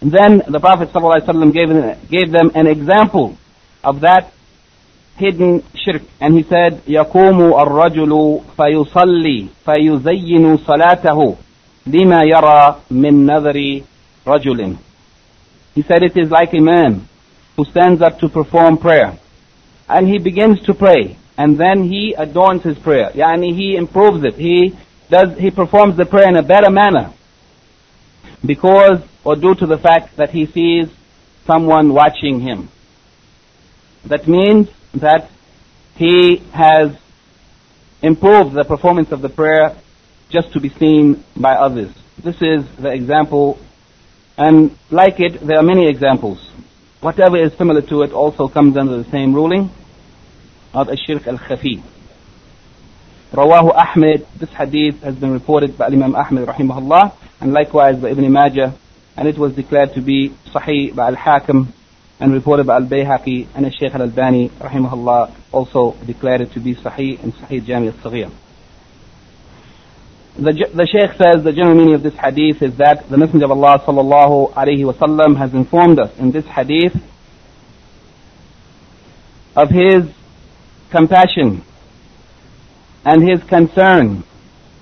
[0.00, 3.36] And then the Prophet ﷺ gave, gave them an example
[3.84, 4.32] of that
[5.16, 6.02] hidden shirk.
[6.20, 11.36] And he said, يقوم الرجل فيصلي فيزين صلاته
[11.86, 13.82] لما يرى من نذر
[14.26, 14.76] رجل.
[15.74, 17.08] He said it is like a man
[17.56, 19.18] who stands up to perform prayer.
[19.88, 21.16] And he begins to pray.
[21.36, 23.10] And then he adorns his prayer.
[23.14, 24.34] Yani he improves it.
[24.34, 24.76] He
[25.10, 27.12] does, he performs the prayer in a better manner.
[28.44, 30.88] Because, or due to the fact that he sees
[31.46, 32.68] someone watching him.
[34.04, 34.68] That means
[34.99, 35.29] that
[35.95, 36.95] he has
[38.01, 39.75] improved the performance of the prayer
[40.29, 41.91] just to be seen by others.
[42.23, 43.59] This is the example,
[44.37, 46.39] and like it, there are many examples.
[47.01, 49.69] Whatever is similar to it also comes under the same ruling
[50.73, 51.81] of Ashirk al Khafi.
[53.31, 58.31] Rawahu Ahmed, this hadith has been reported by Imam Ahmed rahimahullah, and likewise by Ibn
[58.31, 58.77] Majah,
[59.15, 61.73] and it was declared to be Sahih by Al Hakim
[62.19, 67.31] and reported by Al-Bayhaqi and Al-Shaykh Al-Albani rahimahullah also declared it to be Sahih in
[67.31, 68.31] Sahih Jami al-Saghir.
[70.37, 73.51] The, the Shaykh says the general meaning of this hadith is that the Messenger of
[73.51, 76.93] Allah sallallahu alayhi wasallam has informed us in this hadith
[79.55, 80.13] of his
[80.91, 81.63] compassion
[83.03, 84.23] and his concern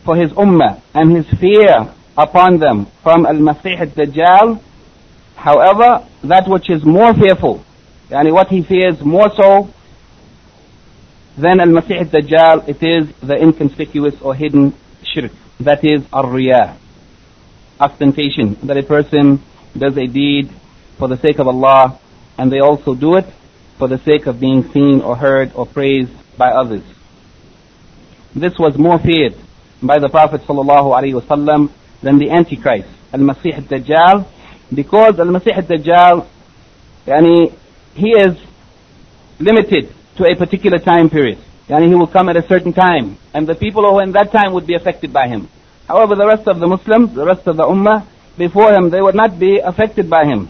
[0.04, 4.62] for his ummah and his fear upon them from al-Masih al-Dajjal.
[5.36, 7.64] However, that which is more fearful,
[8.10, 9.70] yani what he fears more so
[11.38, 16.78] than al-Masih al-Dajjal, it is the inconspicuous or hidden shirk that is ar-riyah,
[17.80, 19.42] ostentation, that a person
[19.78, 20.50] does a deed
[20.98, 22.00] for the sake of Allah
[22.38, 23.26] and they also do it
[23.78, 26.84] for the sake of being seen or heard or praised by others.
[28.34, 29.36] This was more feared
[29.82, 31.72] by the Prophet ﷺ
[32.02, 34.28] than the Antichrist, Al-Masih al-Dajjal,
[34.74, 36.28] because Al-Masih al-Dajjal,
[37.06, 37.54] yani,
[37.94, 38.38] he is
[39.40, 41.40] limited to a particular time period.
[41.68, 44.54] Yani he will come at a certain time, and the people who in that time
[44.54, 45.48] would be affected by him.
[45.88, 49.16] However, the rest of the Muslims, the rest of the Ummah, before him, they would
[49.16, 50.50] not be affected by him.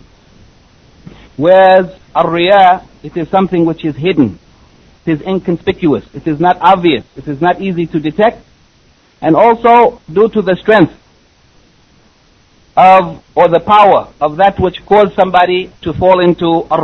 [1.37, 4.39] Whereas Ar-Riyah, it is something which is hidden.
[5.05, 6.05] It is inconspicuous.
[6.13, 7.03] It is not obvious.
[7.15, 8.43] It is not easy to detect.
[9.21, 10.93] And also, due to the strength
[12.75, 16.77] of, or the power of that which causes somebody to fall into a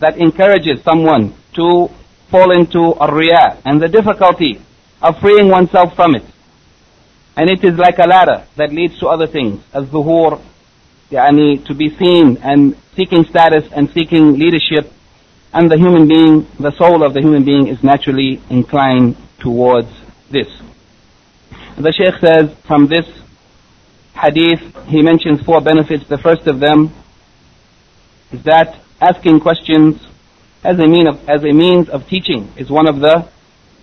[0.00, 1.88] that encourages someone to
[2.30, 4.60] fall into a and the difficulty
[5.02, 6.24] of freeing oneself from it.
[7.36, 10.40] And it is like a ladder that leads to other things, as zuhur,
[11.10, 14.92] yani to be seen and seeking status and seeking leadership.
[15.52, 19.88] And the human being, the soul of the human being is naturally inclined towards
[20.30, 20.48] this.
[21.76, 23.06] The Shaykh says from this
[24.14, 26.04] hadith, he mentions four benefits.
[26.08, 26.92] The first of them
[28.32, 30.00] is that asking questions
[30.64, 33.28] as a, mean of, as a means of teaching is one of the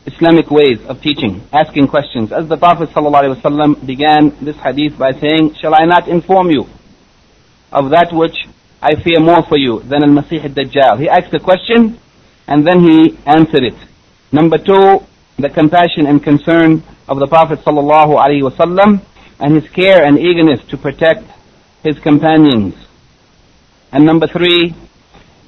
[0.07, 2.31] Islamic ways of teaching, asking questions.
[2.31, 6.65] As the Prophet ﷺ began this hadith by saying, Shall I not inform you
[7.71, 8.35] of that which
[8.81, 10.99] I fear more for you than al-Masih al-Dajjal?
[10.99, 11.99] He asked a question
[12.47, 13.77] and then he answered it.
[14.31, 15.05] Number two,
[15.37, 19.01] the compassion and concern of the Prophet ﷺ
[19.41, 21.25] and his care and eagerness to protect
[21.83, 22.75] his companions.
[23.91, 24.75] And number three,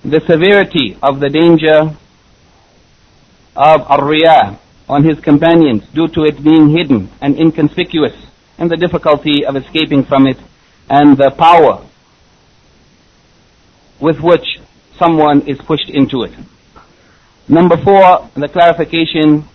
[0.03, 1.95] the severity of the danger
[3.55, 8.13] of ar on his companions due to it being hidden and inconspicuous
[8.57, 10.37] and the difficulty of escaping from it
[10.89, 11.87] and the power
[14.01, 14.59] with which
[14.99, 16.33] someone is pushed into it.
[17.47, 19.47] Number four, the clarification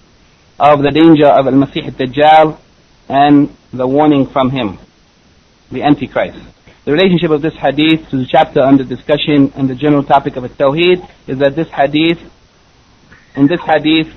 [0.58, 2.58] of the danger of Al-Masih al-Dajjal
[3.08, 4.78] and the warning from him,
[5.70, 6.38] the Antichrist.
[6.84, 10.44] The relationship of this hadith to the chapter under discussion and the general topic of
[10.44, 12.18] Tawheed is that this hadith,
[13.36, 14.14] in this hadith,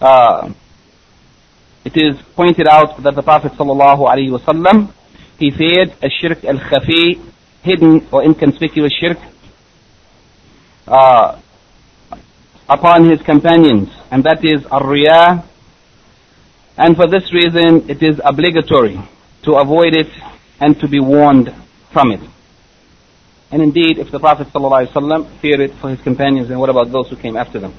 [0.00, 0.52] uh,
[1.84, 4.92] it is pointed out that the Prophet wasallam
[5.38, 5.50] he
[6.02, 7.20] a shirk al-khafi,
[7.62, 9.18] hidden or inconspicuous shirk,
[10.86, 11.38] uh,
[12.68, 15.44] upon his companions, and that is ar-riyah
[16.76, 19.00] and for this reason, it is obligatory
[19.44, 20.08] to avoid it
[20.60, 21.54] and to be warned
[21.92, 22.20] from it.
[23.50, 27.08] And indeed, if the Prophet ﷺ feared it for his companions, then what about those
[27.08, 27.74] who came after them?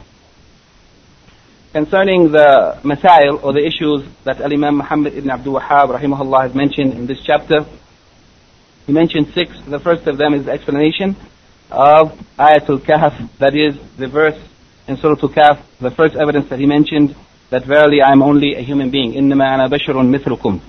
[1.73, 6.93] Concerning the masail or the issues that Al-Imam Muhammad ibn Abdul Wahhab rahimahullah has mentioned
[6.93, 7.65] in this chapter,
[8.85, 9.51] he mentioned six.
[9.67, 11.17] The first of them is the explanation
[11.69, 14.39] of Ayatul Kahf, that is the verse
[14.87, 17.13] in Surah Al-Kahf, the first evidence that he mentioned
[17.50, 19.12] that verily I am only a human being.
[19.12, 20.60] إِنَّمَا أَنَا بَشَرٌ مِثْلُكُمْ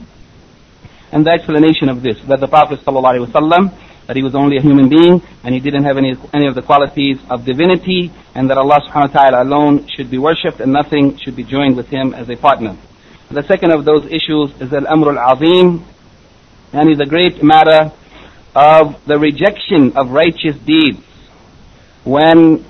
[1.12, 3.72] And the explanation of this, that the Prophet ﷺ,
[4.08, 6.62] that he was only a human being and he didn't have any, any of the
[6.62, 11.18] qualities of divinity and that Allah subhanahu wa ta'ala alone should be worshipped and nothing
[11.18, 12.78] should be joined with him as a partner.
[13.32, 15.86] The second of those issues is Al-Amr Al-Azim
[16.74, 17.92] and is a great matter
[18.56, 21.00] of the rejection of righteous deeds
[22.04, 22.64] when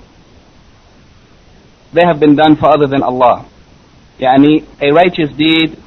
[1.92, 3.46] they have been done for other than Allah.
[4.19, 5.79] Yani a righteous deed,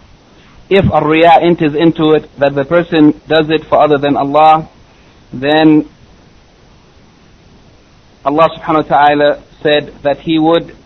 [0.70, 4.70] if a riya enters into it, that the person does it for other than Allah,
[5.34, 5.90] then
[8.24, 10.78] Allah subhanahu wa ta'ala said that He would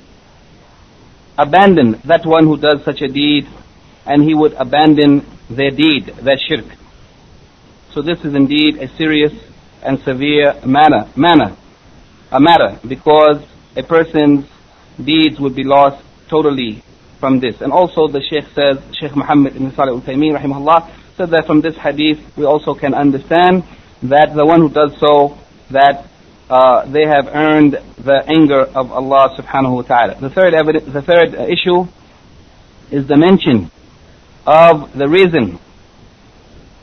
[1.38, 3.46] abandon that one who does such a deed
[4.06, 6.66] and He would abandon their deed, their shirk.
[7.94, 9.34] So this is indeed a serious
[9.84, 11.56] and severe manner, manner,
[12.32, 14.46] a matter, because a person's
[15.04, 16.82] deeds would be lost totally
[17.20, 17.62] from this.
[17.62, 21.76] And also the Sheikh says, Sheikh Muhammad ibn Salih al-Uthaymin rahimahullah, said that from this
[21.76, 23.64] hadith we also can understand
[24.04, 25.38] that the one who does so,
[25.72, 26.06] that
[26.50, 30.20] uh, they have earned the anger of Allah subhanahu wa ta'ala.
[30.22, 31.88] The third evidence, the third issue
[32.92, 33.72] is the mention
[34.46, 35.60] of the reason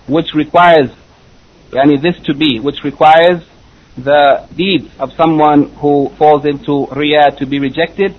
[0.08, 0.90] which requires
[1.70, 3.42] yani this to be, which requires
[3.96, 8.14] the deeds of someone who falls into riyah to be rejected,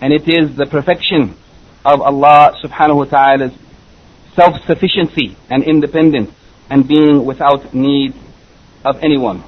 [0.00, 1.36] and it is the perfection
[1.86, 3.52] of Allah subhanahu wa ta'ala's
[4.34, 6.32] self-sufficiency and independence
[6.68, 8.12] and being without need
[8.84, 9.42] of anyone.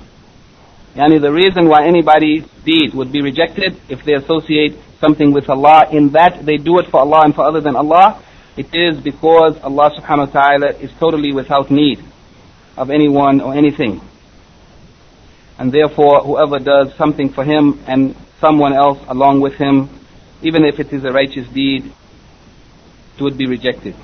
[0.95, 5.89] Yani the reason why anybody's deed would be rejected if they associate something with Allah
[5.91, 8.23] in that they do it for Allah and for other than Allah,
[8.57, 11.99] it is because Allah subhanahu wa ta'ala is totally without need
[12.77, 14.01] of anyone or anything.
[15.59, 19.91] And therefore whoever does something for him and someone else along with him,
[20.43, 21.93] even if it is a righteous deed,
[23.19, 23.95] it would be rejected.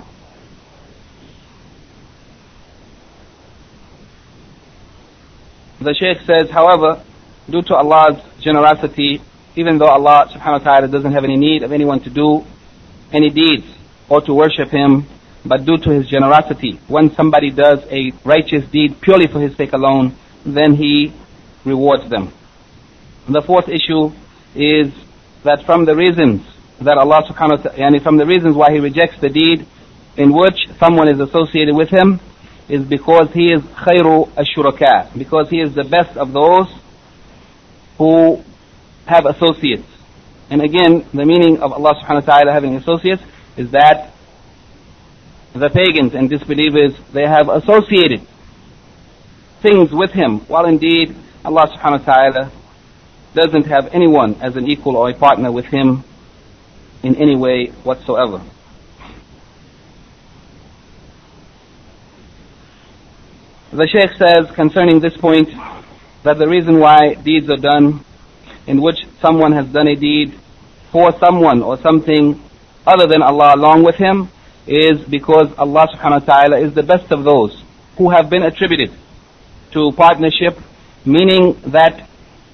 [5.81, 7.05] The Shaykh says, however,
[7.49, 9.21] due to Allah's generosity,
[9.55, 12.45] even though Allah subhanahu wa ta'ala doesn't have any need of anyone to do
[13.13, 13.67] any deeds
[14.09, 15.07] or to worship Him,
[15.45, 19.73] but due to His generosity, when somebody does a righteous deed purely for His sake
[19.73, 21.13] alone, then He
[21.65, 22.33] rewards them.
[23.29, 24.11] The fourth issue
[24.55, 24.93] is
[25.45, 29.21] that from the reasons that Allah subhanahu wa ta'ala, from the reasons why He rejects
[29.21, 29.67] the deed
[30.17, 32.21] in which someone is associated with Him,
[32.69, 36.67] is because he is khayru ashuraka, because he is the best of those
[37.99, 38.43] who
[39.07, 39.87] have associates.
[40.51, 43.23] And again, the meaning of Allah subhanahu wa ta'ala having associates
[43.57, 44.13] is that
[45.53, 48.27] the pagans and disbelievers, they have associated
[49.63, 51.15] things with him, while indeed
[51.45, 52.53] Allah subhanahu wa ta'ala
[53.35, 56.05] doesn't have anyone as an equal or a partner with him
[57.05, 58.43] in any way whatsoever.
[63.73, 65.49] The Sheikh says concerning this point
[66.23, 68.05] that the reason why deeds are done
[68.67, 70.33] in which someone has done a deed
[70.91, 72.41] for someone or something
[72.87, 74.29] other than Allah along with him
[74.67, 77.63] is because Allah subhanahu wa ta'ala is the best of those
[77.99, 78.91] who have been attributed
[79.73, 80.59] to partnership,
[81.05, 82.09] meaning that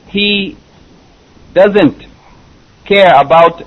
[0.08, 0.56] He
[1.52, 2.06] doesn't
[2.84, 3.62] care about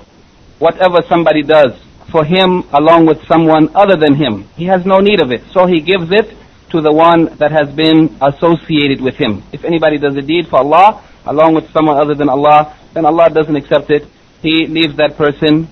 [0.58, 1.72] whatever somebody does
[2.10, 4.48] for Him along with someone other than Him.
[4.56, 5.42] He has no need of it.
[5.52, 6.36] So He gives it
[6.74, 9.44] to the one that has been associated with him.
[9.52, 13.30] If anybody does a deed for Allah, along with someone other than Allah, then Allah
[13.30, 14.02] doesn't accept it.
[14.42, 15.68] He leaves that person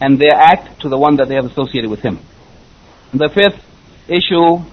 [0.00, 2.20] and their act to the one that they have associated with him.
[3.12, 3.60] The fifth
[4.08, 4.64] issue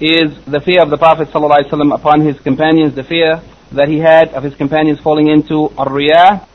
[0.00, 3.42] is the fear of the Prophet ﷺ upon his companions, the fear
[3.72, 6.46] that he had of his companions falling into ar-riyah.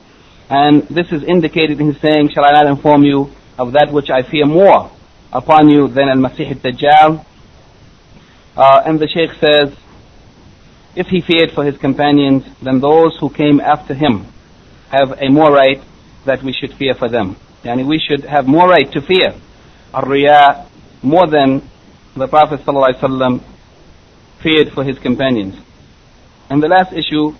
[0.54, 4.12] And this is indicated in his saying, Shall I not inform you of that which
[4.12, 4.91] I fear more
[5.32, 7.26] upon you than al-Masih al-Dajjal?
[8.56, 9.76] Uh, and the Sheikh says,
[10.95, 14.28] if he feared for his companions, then those who came after him
[14.91, 15.82] have a more right
[16.28, 17.36] that we should fear for them.
[17.64, 19.34] Yani we should have more right to fear
[19.91, 20.70] ar Riyah
[21.01, 21.68] more than
[22.16, 23.43] the Prophet ﷺ
[24.43, 25.56] feared for his companions.
[26.51, 27.34] And the last issue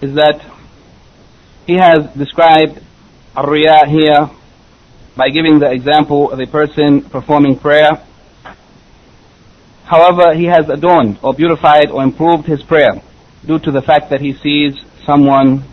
[0.00, 0.53] is that
[1.66, 2.80] he has described
[3.34, 4.30] ar here
[5.16, 8.02] by giving the example of a person performing prayer
[9.84, 13.02] However, he has adorned or beautified or improved his prayer
[13.46, 15.64] due to the fact that he sees someone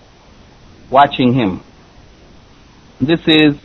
[0.89, 1.64] watching him.
[3.00, 3.56] This is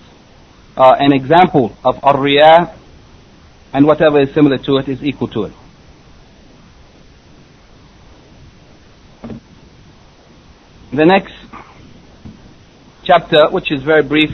[0.77, 2.75] uh, an example of ar
[3.73, 5.53] and whatever is similar to it is equal to it.
[10.93, 11.35] The next
[13.07, 14.31] chapter, which is very brief,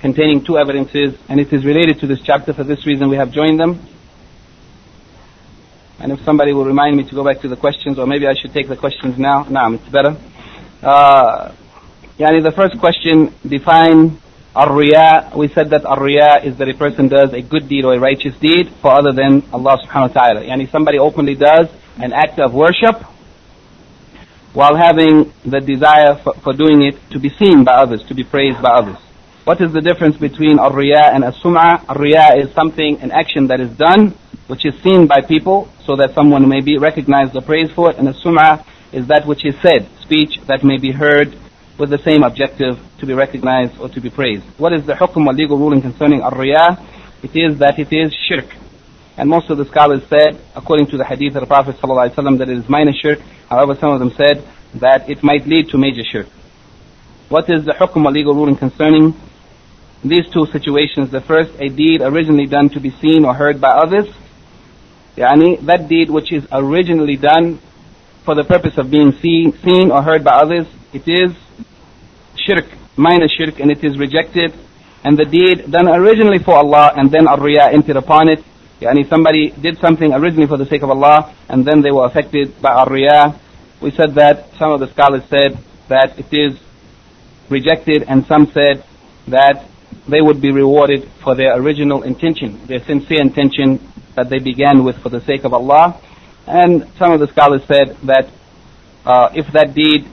[0.00, 2.52] containing two evidences, and it is related to this chapter.
[2.52, 3.80] For this reason, we have joined them.
[5.98, 8.34] And if somebody will remind me to go back to the questions, or maybe I
[8.34, 9.44] should take the questions now.
[9.44, 10.16] Naam, it's better.
[10.82, 11.54] Uh,
[12.18, 14.20] yani the first question, define
[14.54, 14.74] ar
[15.36, 16.08] We said that ar
[16.44, 19.42] is that a person does a good deed or a righteous deed for other than
[19.52, 20.40] Allah subhanahu wa ta'ala.
[20.42, 22.96] Yani somebody openly does an act of worship
[24.52, 28.24] while having the desire for, for doing it to be seen by others, to be
[28.24, 28.98] praised by others.
[29.44, 31.88] What is the difference between ar and as-sum'ah?
[31.88, 34.14] ar is something, an action that is done
[34.46, 37.96] which is seen by people so that someone may be recognized or praised for it,
[37.96, 41.34] and the sum'ah is that which is said, speech that may be heard
[41.78, 44.44] with the same objective to be recognized or to be praised.
[44.58, 46.78] What is the hukum or legal ruling concerning ar-riyah?
[47.22, 48.61] It is that it is shirk.
[49.16, 52.48] And most of the scholars said, according to the hadith of the Prophet ﷺ, that
[52.48, 53.20] it is minor shirk.
[53.48, 54.42] However, some of them said
[54.74, 56.26] that it might lead to major shirk.
[57.28, 59.14] What is the hukum or legal ruling concerning
[60.02, 61.10] these two situations?
[61.10, 64.08] The first, a deed originally done to be seen or heard by others,
[65.16, 67.60] Yani that deed which is originally done
[68.24, 71.36] for the purpose of being seen, seen or heard by others, it is
[72.36, 72.64] shirk,
[72.96, 74.54] minor shirk, and it is rejected.
[75.04, 78.44] And the deed done originally for Allah and then ar-riya entered upon it.
[78.82, 82.60] Yani somebody did something originally for the sake of Allah and then they were affected
[82.60, 83.38] by ar-riya.
[83.80, 85.58] We said that some of the scholars said
[85.88, 86.58] that it is
[87.48, 88.84] rejected and some said
[89.28, 89.68] that
[90.08, 93.78] they would be rewarded for their original intention, their sincere intention
[94.16, 96.00] that they began with for the sake of Allah.
[96.46, 98.28] And some of the scholars said that
[99.04, 100.08] uh, if that deed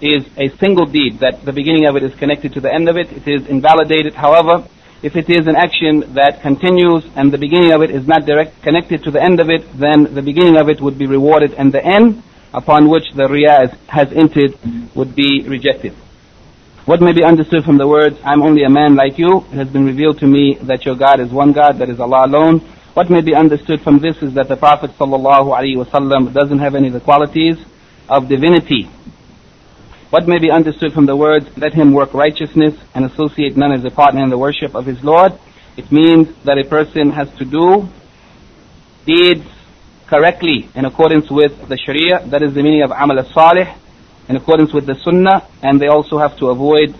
[0.00, 2.96] is a single deed, that the beginning of it is connected to the end of
[2.96, 4.14] it, it is invalidated.
[4.14, 4.68] However,
[5.02, 8.62] if it is an action that continues and the beginning of it is not direct
[8.62, 11.72] connected to the end of it, then the beginning of it would be rewarded and
[11.72, 12.22] the end
[12.54, 14.54] upon which the riyah has entered
[14.94, 15.92] would be rejected.
[16.84, 19.68] What may be understood from the words, I'm only a man like you, it has
[19.68, 22.60] been revealed to me that your God is one God, that is Allah alone,
[22.94, 26.92] what may be understood from this is that the Prophet ﷺ doesn't have any of
[26.92, 27.56] the qualities
[28.08, 28.88] of divinity.
[30.12, 33.82] What may be understood from the words, let him work righteousness and associate none as
[33.82, 35.32] a partner in the worship of his Lord?
[35.78, 37.88] It means that a person has to do
[39.06, 39.48] deeds
[40.06, 42.28] correctly in accordance with the Sharia.
[42.28, 43.74] That is the meaning of Amal as-Salih,
[44.28, 46.94] in accordance with the Sunnah, and they also have to avoid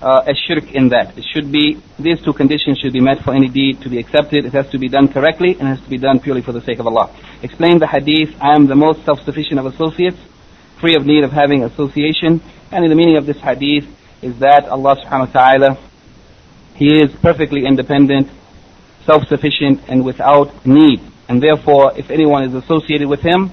[0.00, 1.12] uh, a shirk in that.
[1.18, 4.46] It should be, these two conditions should be met for any deed to be accepted.
[4.46, 6.62] It has to be done correctly and it has to be done purely for the
[6.62, 7.14] sake of Allah.
[7.42, 10.16] Explain the hadith, I am the most self-sufficient of associates,
[10.80, 12.42] free of need of having association.
[12.70, 13.86] And the meaning of this hadith
[14.22, 15.78] is that Allah subhanahu wa ta'ala,
[16.74, 18.28] He is perfectly independent,
[19.04, 21.00] self-sufficient and without need.
[21.28, 23.50] And therefore, if anyone is associated with Him,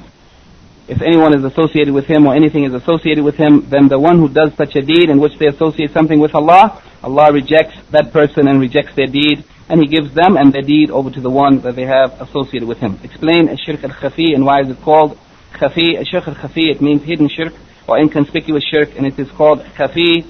[0.88, 4.20] if anyone is associated with him or anything is associated with him, then the one
[4.20, 8.12] who does such a deed in which they associate something with Allah, Allah rejects that
[8.12, 11.30] person and rejects their deed, and He gives them and their deed over to the
[11.30, 13.00] one that they have associated with Him.
[13.02, 15.18] Explain shirk al-khafi and why is it called
[15.54, 16.06] khafi?
[16.08, 17.54] Shirk al-khafi, it means hidden shirk
[17.88, 20.26] or inconspicuous shirk, and it is called khafi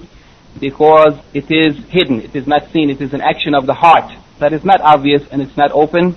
[0.60, 4.12] because it is hidden, it is not seen, it is an action of the heart
[4.40, 6.16] that is not obvious and it's not open,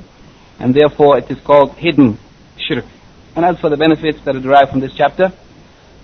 [0.59, 2.19] and therefore it is called hidden
[2.59, 2.85] shirk.
[3.35, 5.33] And as for the benefits that are derived from this chapter,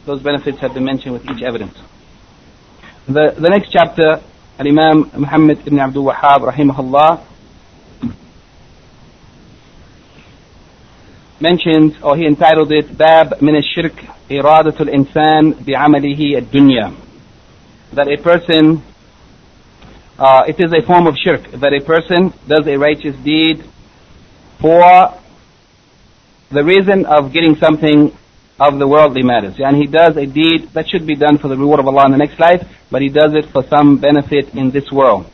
[0.04, 1.78] those benefits have been mentioned with each evidence.
[3.06, 4.22] The, the next chapter,
[4.58, 7.31] Al-Imam Muhammad ibn Abdul Wahhab rahimahullah
[11.42, 13.96] mentions or he entitled it Bab min al-shirk
[14.30, 16.86] iradatul insan bi'amalihi ad-dunya
[17.92, 18.82] that a person
[20.18, 23.64] uh, it is a form of shirk that a person does a righteous deed
[24.60, 25.18] for
[26.50, 28.16] the reason of getting something
[28.60, 29.54] of the worldly matters.
[29.58, 32.12] And he does a deed that should be done for the reward of Allah in
[32.12, 35.31] the next life, but he does it for some benefit in this world.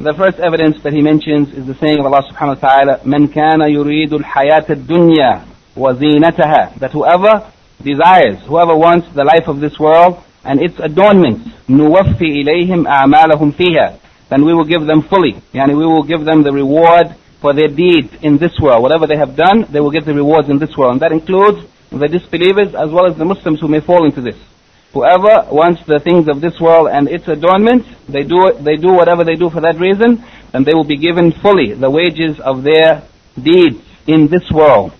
[0.00, 3.28] The first evidence that he mentions is the saying of Allah subhanahu wa ta'ala, من
[3.28, 5.40] كان يريد الحياة الدنيا
[5.76, 7.50] وزينتها That whoever
[7.82, 13.98] desires, whoever wants the life of this world and its adornments, نوفي إليهم أعمالهم فيها
[14.28, 15.32] Then we will give them fully.
[15.54, 18.82] Yani we will give them the reward for their deeds in this world.
[18.82, 20.92] Whatever they have done, they will get the rewards in this world.
[20.92, 24.36] And that includes the disbelievers as well as the Muslims who may fall into this.
[24.96, 28.92] Whoever wants the things of this world and its adornments, they do it, they do
[28.92, 32.62] whatever they do for that reason, and they will be given fully the wages of
[32.62, 33.02] their
[33.36, 33.76] deeds
[34.06, 34.92] in this world.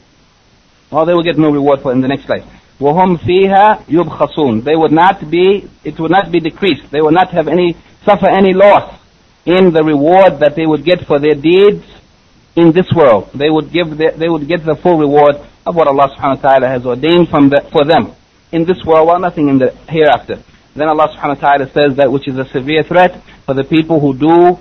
[0.90, 2.44] Or they will get no reward for in the next life.
[2.78, 6.90] وَهُمْ فِيهَا يُبْخَصُونَ They would not be, it would not be decreased.
[6.90, 9.00] They would not have any, suffer any loss
[9.46, 11.86] in the reward that they would get for their deeds
[12.54, 13.30] in this world.
[13.34, 16.50] They would give the, they would get the full reward of what Allah subhanahu wa
[16.50, 18.12] ta'ala has ordained from the, for them
[18.52, 20.42] in this world while nothing in the hereafter.
[20.74, 23.98] Then Allah subhanahu wa ta'ala says that which is a severe threat for the people
[24.00, 24.58] who do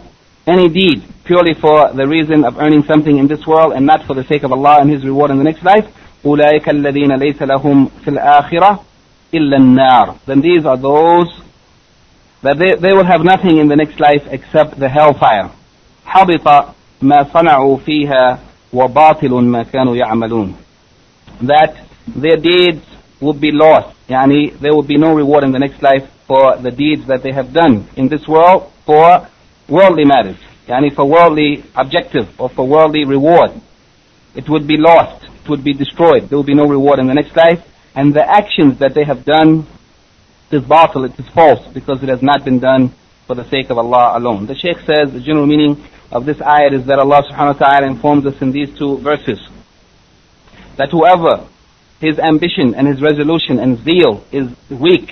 [0.47, 4.13] any deed purely for the reason of earning something in this world and not for
[4.15, 5.85] the sake of Allah and His reward in the next life.
[6.25, 8.83] أولئك الذين ليس لهم في الآخرة
[9.33, 10.15] إلا النار.
[10.25, 11.29] Then these are those
[12.41, 15.51] that they, they will have nothing in the next life except the hellfire.
[16.05, 18.39] حبط ما صنعوا فيها
[18.73, 20.55] وباطل ما كانوا يعملون
[21.41, 21.75] that
[22.15, 22.83] their deeds
[23.20, 23.96] would be lost.
[24.08, 27.32] Yani, there would be no reward in the next life for the deeds that they
[27.32, 29.28] have done in this world for
[29.68, 30.36] worldly matters.
[30.66, 33.50] Yani, for worldly objective or for worldly reward.
[34.34, 35.24] It would be lost.
[35.24, 36.28] It would be destroyed.
[36.28, 37.64] There would be no reward in the next life.
[37.94, 39.66] And the actions that they have done,
[40.50, 42.94] it is it is false, because it has not been done
[43.26, 44.46] for the sake of Allah alone.
[44.46, 47.86] The Shaykh says the general meaning of this ayat is that Allah subhanahu wa ta'ala
[47.86, 49.38] informs us in these two verses
[50.76, 51.46] that whoever
[52.00, 55.10] his ambition and his resolution and zeal is weak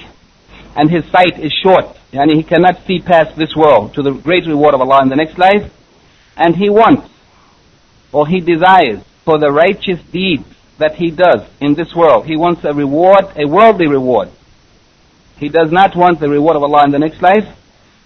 [0.75, 4.47] and his sight is short, yani he cannot see past this world to the great
[4.47, 5.73] reward of Allah in the next life,
[6.37, 7.09] and he wants
[8.13, 10.45] or he desires for the righteous deeds
[10.79, 12.27] that he does in this world.
[12.27, 14.31] He wants a reward, a worldly reward.
[15.37, 17.45] He does not want the reward of Allah in the next life,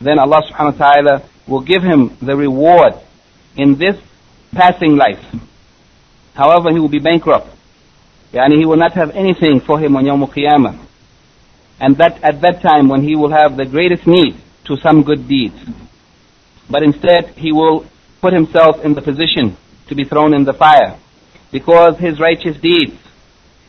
[0.01, 2.95] then Allah subhanahu wa ta'ala will give him the reward
[3.57, 3.97] in this
[4.53, 5.23] passing life.
[6.35, 7.49] However, he will be bankrupt.
[8.33, 10.87] Yani he will not have anything for him on Yawm Qiyamah.
[11.81, 15.29] And that at that time when he will have the greatest need to some good
[15.29, 15.59] deeds.
[16.71, 17.87] But instead he will
[18.21, 19.57] put himself in the position
[19.89, 20.99] to be thrown in the fire.
[21.51, 22.97] Because his righteous deeds,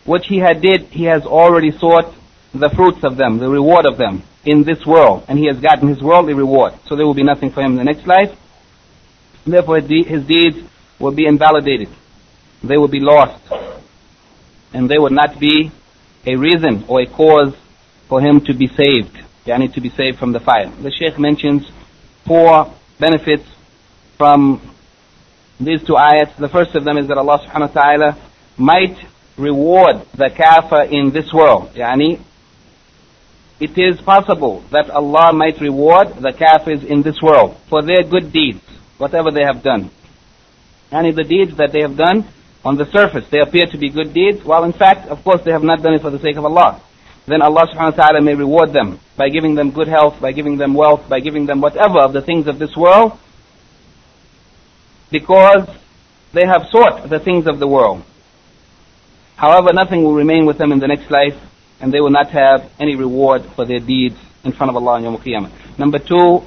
[0.05, 2.14] which he had did, he has already sought
[2.53, 5.88] the fruits of them, the reward of them in this world, and he has gotten
[5.88, 6.74] his worldly reward.
[6.88, 8.38] So there will be nothing for him in the next life.
[9.45, 10.57] Therefore, his deeds
[10.99, 11.89] will be invalidated.
[12.64, 13.41] They will be lost.
[14.74, 15.71] And they would not be
[16.26, 17.55] a reason or a cause
[18.07, 19.17] for him to be saved.
[19.45, 20.69] Yani to be saved from the fire.
[20.82, 21.69] The Shaykh mentions
[22.26, 23.47] four benefits
[24.17, 24.61] from
[25.59, 26.36] these two ayats.
[26.38, 28.97] The first of them is that Allah subhanahu wa ta'ala might
[29.38, 31.74] reward the kafir in this world.
[31.76, 32.19] Yani
[33.59, 38.34] it is possible that Allah might reward the kafirs in this world for their good
[38.34, 38.61] deeds,
[38.97, 39.89] whatever they have done.
[40.91, 42.28] And the deeds that they have done,
[42.66, 45.51] on the surface, they appear to be good deeds, while in fact, of course, they
[45.51, 46.82] have not done it for the sake of Allah.
[47.26, 50.57] then Allah subhanahu wa ta'ala may reward them by giving them good health, by giving
[50.57, 53.18] them wealth, by giving them whatever of the things of this world,
[55.11, 55.68] because
[56.34, 58.03] they have sought the things of the world.
[59.36, 61.36] However, nothing will remain with them in the next life,
[61.80, 65.03] and they will not have any reward for their deeds in front of Allah on
[65.03, 65.78] Yawm al-Qiyamah.
[65.78, 66.43] Number two,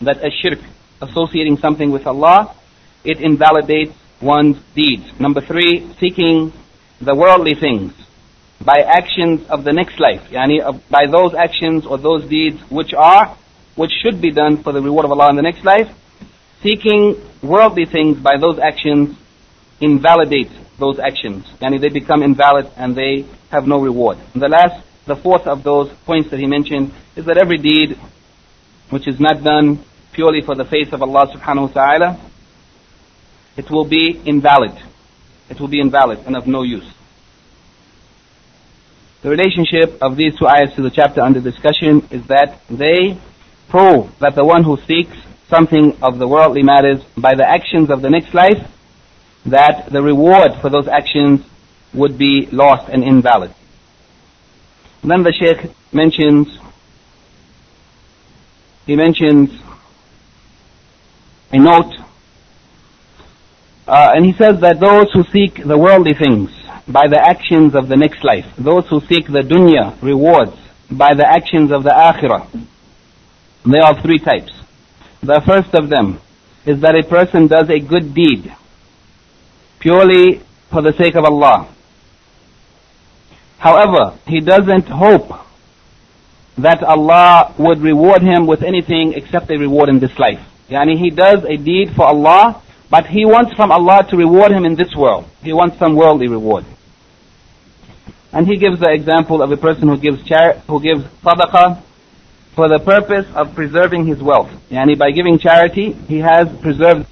[0.00, 0.60] that a shirk,
[1.02, 2.54] associating something with Allah,
[3.04, 5.04] it invalidates one's deeds.
[5.20, 6.52] Number three, seeking
[7.00, 7.92] the worldly things
[8.60, 10.58] by actions of the next life, yani
[10.90, 13.36] by those actions or those deeds which are,
[13.76, 15.88] which should be done for the reward of Allah in the next life,
[16.62, 19.16] seeking worldly things by those actions
[19.80, 21.44] invalidates those actions.
[21.60, 24.18] Yani they become invalid and they have no reward.
[24.34, 27.98] And the last, the fourth of those points that he mentioned is that every deed
[28.90, 32.27] which is not done purely for the face of Allah subhanahu wa ta'ala,
[33.58, 34.72] it will be invalid.
[35.50, 36.88] It will be invalid and of no use.
[39.20, 43.18] The relationship of these two ayahs to the chapter under discussion is that they
[43.68, 45.16] prove that the one who seeks
[45.48, 48.70] something of the worldly matters by the actions of the next life,
[49.44, 51.44] that the reward for those actions
[51.92, 53.52] would be lost and invalid.
[55.02, 56.58] And then the Shaykh mentions,
[58.86, 59.50] he mentions
[61.50, 61.94] a note,
[63.88, 66.50] uh, and he says that those who seek the worldly things
[66.86, 68.46] by the actions of the next life.
[68.58, 70.56] Those who seek the dunya rewards
[70.90, 72.46] by the actions of the akhirah.
[73.64, 74.52] There are three types.
[75.22, 76.20] The first of them
[76.66, 78.54] is that a person does a good deed
[79.78, 81.74] purely for the sake of Allah.
[83.58, 85.30] However, he doesn't hope
[86.58, 90.40] that Allah would reward him with anything except a reward in this life.
[90.68, 94.64] Yani he does a deed for Allah, but he wants from Allah to reward him
[94.64, 95.26] in this world.
[95.42, 96.64] He wants some worldly reward.
[98.32, 101.82] And he gives the example of a person who gives char- who gives sadaqah
[102.54, 104.50] for the purpose of preserving his wealth.
[104.70, 107.06] Yani by giving charity, he has preserved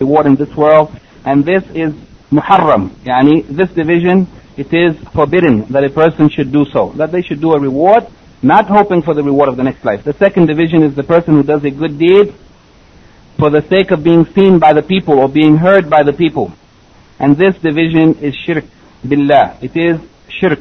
[0.00, 1.92] reward in this world, and this is
[2.32, 2.88] muharram.
[3.04, 4.26] Yani this division,
[4.60, 6.92] it is forbidden that a person should do so.
[7.00, 8.06] That they should do a reward
[8.42, 10.04] not hoping for the reward of the next life.
[10.04, 12.34] The second division is the person who does a good deed
[13.38, 16.52] for the sake of being seen by the people or being heard by the people.
[17.18, 18.64] And this division is shirk
[19.06, 19.58] billah.
[19.62, 19.98] It is
[20.28, 20.60] shirk.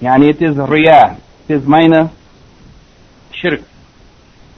[0.00, 1.20] Yani it is riyah.
[1.48, 2.10] It is minor
[3.30, 3.60] shirk.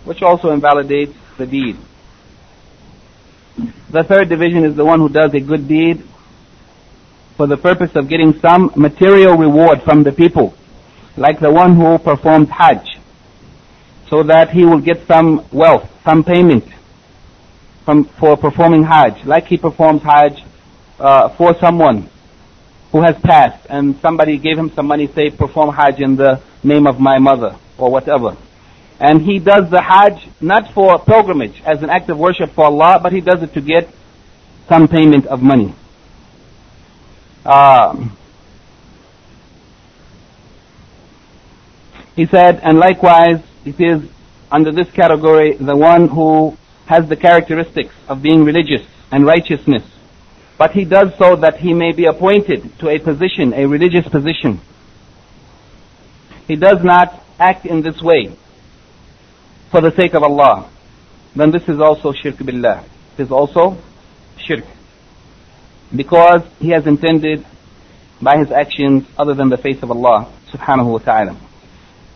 [0.05, 1.77] Which also invalidates the deed.
[3.91, 6.05] The third division is the one who does a good deed
[7.39, 10.53] for the purpose of getting some material reward from the people
[11.17, 12.99] like the one who performed Hajj,
[14.09, 16.65] so that he will get some wealth, some payment
[17.85, 20.45] from, for performing Hajj, like he performs Hajj
[20.99, 22.09] uh, for someone
[22.93, 26.87] who has passed, and somebody gave him some money, say, perform Hajj in the name
[26.87, 28.37] of my mother, or whatever.
[29.01, 32.99] And he does the Hajj not for pilgrimage, as an act of worship for Allah,
[33.03, 33.89] but he does it to get
[34.69, 35.75] some payment of money.
[37.49, 38.09] Uh,
[42.19, 44.03] He said, and likewise, it is
[44.51, 49.85] under this category the one who has the characteristics of being religious and righteousness.
[50.59, 54.61] But he does so that he may be appointed to a position, a religious position.
[56.49, 58.37] He does not act in this way
[59.71, 60.69] for the sake of Allah.
[61.37, 62.85] Then this is also shirk billah.
[63.17, 63.79] It is also
[64.39, 64.65] shirk.
[65.95, 67.45] Because he has intended
[68.21, 71.41] by his actions other than the face of Allah subhanahu wa ta'ala.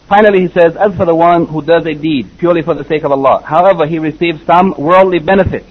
[0.09, 3.03] Finally, he says, as for the one who does a deed purely for the sake
[3.03, 5.64] of Allah, however, he receives some worldly benefit,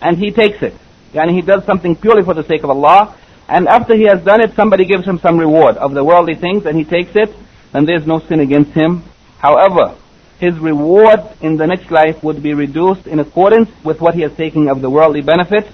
[0.00, 0.74] and he takes it.
[1.14, 3.16] And he does something purely for the sake of Allah,
[3.48, 6.66] and after he has done it, somebody gives him some reward of the worldly things,
[6.66, 7.34] and he takes it,
[7.72, 9.02] then there's no sin against him.
[9.38, 9.96] However,
[10.38, 14.36] his reward in the next life would be reduced in accordance with what he has
[14.36, 15.68] taken of the worldly benefits,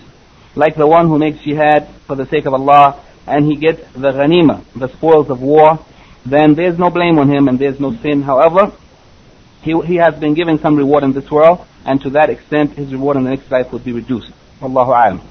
[0.55, 4.11] like the one who makes jihad for the sake of Allah, and he gets the
[4.11, 5.79] ghanima, the spoils of war,
[6.25, 8.21] then there's no blame on him and there's no sin.
[8.21, 8.71] However,
[9.61, 12.91] he, he has been given some reward in this world, and to that extent, his
[12.91, 14.31] reward in the next life would be reduced.
[14.61, 15.21] Allahu alam.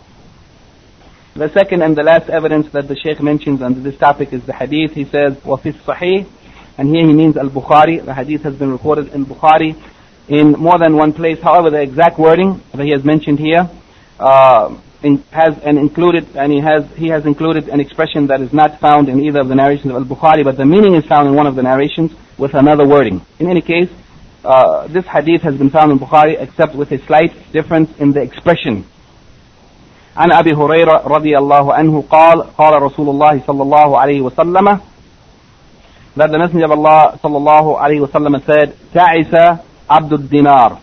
[1.35, 4.53] The second and the last evidence that the Shaykh mentions under this topic is the
[4.53, 4.93] hadith.
[4.93, 6.29] He says, وَفِي الصَّحِيحِ
[6.79, 8.05] And here he means al-Bukhari.
[8.05, 9.75] The hadith has been recorded in Bukhari
[10.29, 11.41] in more than one place.
[11.43, 13.69] However, the exact wording that he has mentioned here
[14.21, 18.53] uh, in, has an included, and he has, he has included an expression that is
[18.53, 21.35] not found in either of the narrations of Al-Bukhari, but the meaning is found in
[21.35, 23.25] one of the narrations with another wording.
[23.39, 23.91] In any case,
[24.45, 28.23] uh, this hadith has been found in Bukhari except with a slight difference in the
[28.23, 28.85] expression.
[30.17, 34.81] عن أبي هريرة رضي الله عنه قال قال رسول الله صلى الله عليه وسلم
[36.17, 39.59] that the Messenger of Allah صلى الله عليه وسلم said تعس
[39.91, 40.79] عبد الدينار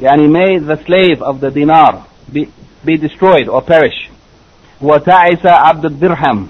[0.00, 2.48] يعني may the slave of the dinar be,
[2.84, 4.10] be destroyed or perish
[4.80, 6.48] وتعس عبد الدرهم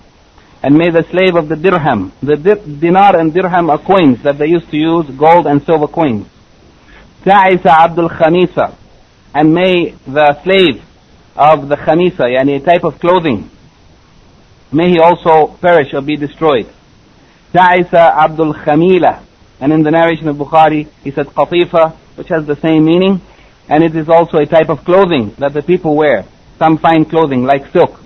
[0.63, 2.37] and may the slave of the dirham, the
[2.81, 6.27] dinar and dirham are coins that they used to use, gold and silver coins.
[7.25, 8.73] تعس عبد الخميسة
[9.35, 10.83] and may the slave
[11.37, 13.49] of the khamisa, yani a type of clothing,
[14.73, 16.67] may he also perish or be destroyed.
[17.55, 19.21] تعس عبد الخميلة
[19.61, 23.21] and in the narration of Bukhari he said qatifa which has the same meaning
[23.70, 26.26] and it is also a type of clothing that the people wear,
[26.60, 28.00] some fine clothing like silk.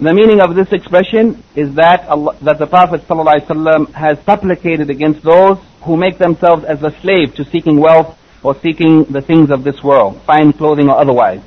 [0.00, 5.22] The meaning of this expression is that Allah, that the Prophet ﷺ has supplicated against
[5.22, 9.62] those who make themselves as a slave to seeking wealth or seeking the things of
[9.62, 11.42] this world, fine clothing or otherwise.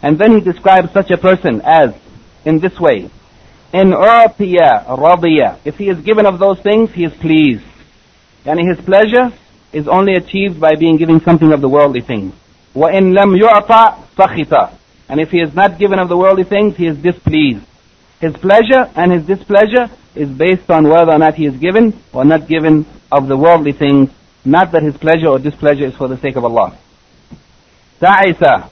[0.00, 1.90] And then he describes such a person as
[2.44, 3.10] in this way.
[3.72, 5.58] In urtiya radiya.
[5.64, 7.64] If he is given of those things, he is pleased.
[8.44, 9.32] And his pleasure
[9.71, 12.33] is only achieved by being given something of the worldly things.
[12.75, 14.73] وَإِن لَمْ يُعْطَى سَخِطَ
[15.09, 17.65] And if he is not given of the worldly things, he is displeased.
[18.19, 22.25] His pleasure and his displeasure is based on whether or not he is given or
[22.25, 24.09] not given of the worldly things,
[24.43, 26.77] not that his pleasure or displeasure is for the sake of Allah.
[27.99, 28.71] Ta'isa,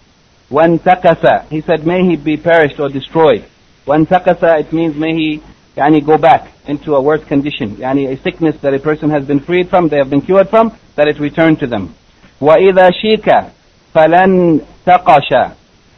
[0.50, 3.46] when takasa, he said, may he be perished or destroyed.
[3.86, 5.44] When takasa, it means may he
[5.76, 7.76] yani, go back into a worse condition.
[7.78, 10.78] Yani a sickness that a person has been freed from, they have been cured from,
[11.01, 11.95] that it returned to them.
[12.43, 13.51] وَإِذَا شِيكَ
[13.95, 15.57] فَلَنْ تَقَشَ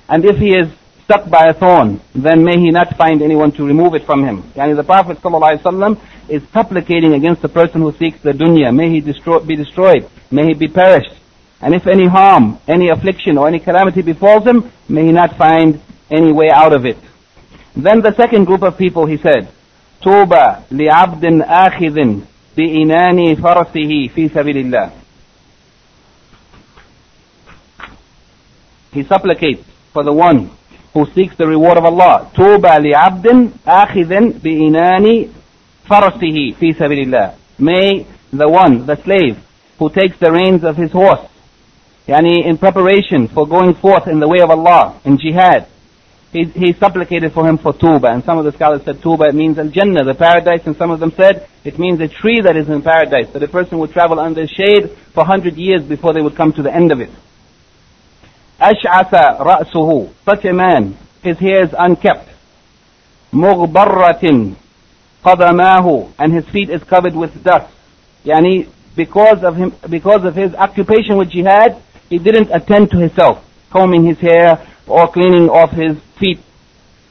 [0.08, 0.68] And if he is
[1.02, 4.44] stuck by a thorn, then may he not find anyone to remove it from him.
[4.54, 8.72] Yani the Prophet ﷺ is supplicating against the person who seeks the dunya.
[8.72, 10.08] May he destroy, be destroyed.
[10.30, 11.16] May he be perished.
[11.60, 15.80] And if any harm, any affliction or any calamity befalls him, may he not find
[16.12, 16.98] any way out of it.
[17.74, 19.48] Then the second group of people, he said,
[20.00, 22.22] Tuba li abdin آخذ
[22.57, 24.89] بإنان فرسه في سبيل الله.
[28.93, 30.49] He supplicates for the one
[30.93, 32.31] who seeks the reward of Allah.
[32.35, 35.27] توبة لعبد آخذ بإنان
[35.89, 37.33] فرسه في سبيل الله.
[37.59, 39.37] May the one, the slave,
[39.79, 41.27] who takes the reins of his horse,
[42.07, 45.67] yani in preparation for going forth in the way of Allah, in jihad,
[46.32, 49.34] he, he supplicated for him for tuba, and some of the scholars said tuba it
[49.34, 52.68] means al-jannah, the paradise, and some of them said it means a tree that is
[52.68, 56.34] in paradise, that a person would travel under shade for hundred years before they would
[56.34, 57.10] come to the end of it.
[58.58, 62.28] Ash'asa ra'suhu, such a man, his hair is unkept.
[63.32, 64.56] Mughbarratin
[65.22, 67.70] qadamahu, and his feet is covered with dust.
[68.24, 73.44] Yani, because of him, because of his occupation with jihad, he didn't attend to himself,
[73.70, 76.39] combing his hair, or cleaning off his feet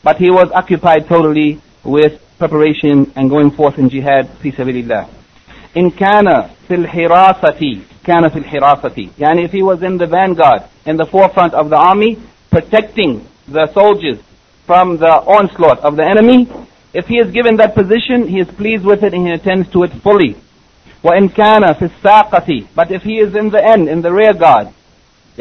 [0.02, 5.06] but he was occupied totally with preparation and going forth in jihad في سبيل الله
[5.76, 10.96] إن كان في الحراسة كان في الحراسة يعني if he was in the vanguard in
[10.96, 12.18] the forefront of the army
[12.50, 14.18] protecting the soldiers
[14.66, 16.48] from the onslaught of the enemy
[16.94, 19.82] if he is given that position he is pleased with it and he attends to
[19.82, 20.36] it fully
[21.04, 24.68] وإن كان في الساقة but if he is in the end in the rear guard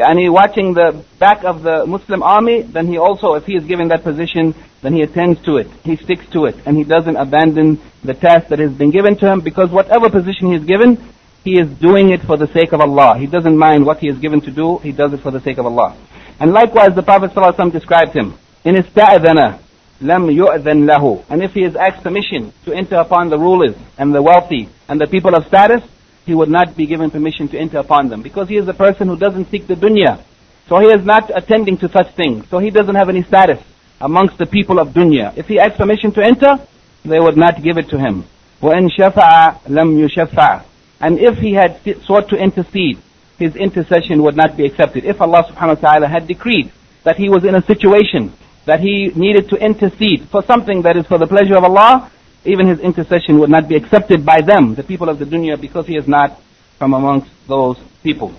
[0.00, 3.88] Yani watching the back of the Muslim army, then he also, if he is given
[3.88, 5.68] that position, then he attends to it.
[5.84, 6.56] He sticks to it.
[6.66, 10.48] And he doesn't abandon the task that has been given to him because whatever position
[10.48, 10.98] he is given,
[11.44, 13.18] he is doing it for the sake of Allah.
[13.18, 15.58] He doesn't mind what he is given to do, he does it for the sake
[15.58, 15.96] of Allah.
[16.38, 18.38] And likewise, the Prophet ﷺ described him.
[18.64, 19.60] In ista'adana,
[20.00, 21.24] lam yu'adhan lahu.
[21.28, 25.00] And if he is asked permission to enter upon the rulers and the wealthy and
[25.00, 25.82] the people of status,
[26.29, 28.21] he would not be given permission to enter upon them.
[28.21, 30.23] Because he is a person who doesn't seek the dunya.
[30.67, 32.47] So he is not attending to such things.
[32.49, 33.59] So he doesn't have any status
[34.01, 35.37] amongst the people of dunya.
[35.37, 36.57] If he asked permission to enter,
[37.03, 38.25] they would not give it to him.
[38.61, 40.65] وَإِن شَفَعَ لَمْ يُشَفَّعَ
[40.99, 42.97] and if he had sought to intercede,
[43.37, 45.03] his intercession would not be accepted.
[45.03, 46.71] If Allah subhanahu wa ta'ala had decreed
[47.03, 48.33] that he was in a situation
[48.65, 52.11] that he needed to intercede for something that is for the pleasure of Allah,
[52.44, 55.86] even his intercession would not be accepted by them, the people of the dunya, because
[55.86, 56.40] he is not
[56.78, 58.34] from amongst those people.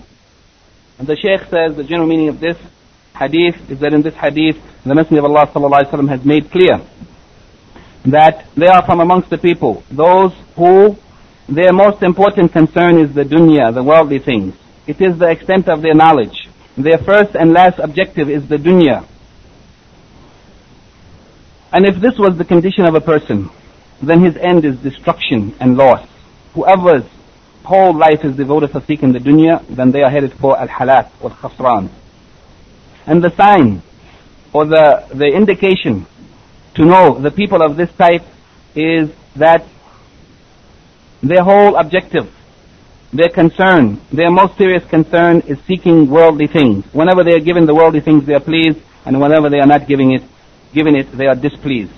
[0.98, 2.56] And the Shaykh says the general meaning of this
[3.16, 6.80] hadith is that in this hadith, the Messenger of Allah sallallahu has made clear
[8.04, 10.96] that they are from amongst the people, those who
[11.48, 14.54] their most important concern is the dunya, the worldly things.
[14.86, 16.48] It is the extent of their knowledge.
[16.76, 19.06] Their first and last objective is the dunya.
[21.72, 23.50] And if this was the condition of a person,
[24.02, 26.06] then his end is destruction and loss.
[26.54, 27.04] Whoever's
[27.64, 31.30] whole life is devoted for seeking the dunya, then they are headed for al-halat or
[31.30, 31.90] khasran.
[33.06, 33.82] And the sign
[34.52, 36.06] or the, the indication
[36.74, 38.22] to know the people of this type
[38.74, 39.66] is that
[41.22, 42.32] their whole objective,
[43.12, 46.84] their concern, their most serious concern is seeking worldly things.
[46.92, 49.86] Whenever they are given the worldly things, they are pleased, and whenever they are not
[49.86, 50.22] giving it,
[50.72, 51.92] given it, they are displeased.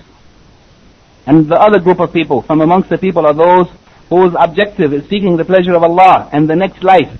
[1.26, 3.68] And the other group of people from amongst the people are those
[4.08, 7.18] whose objective is seeking the pleasure of Allah and the next life.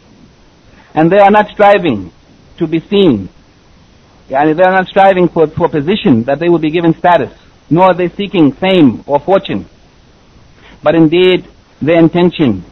[0.95, 2.13] And they are not striving
[2.59, 3.29] to be seen.
[4.29, 7.33] Yani they are not striving for, for position that they will be given status,
[7.71, 9.69] nor are they seeking fame or fortune.
[10.83, 11.49] But indeed,
[11.81, 12.65] their intention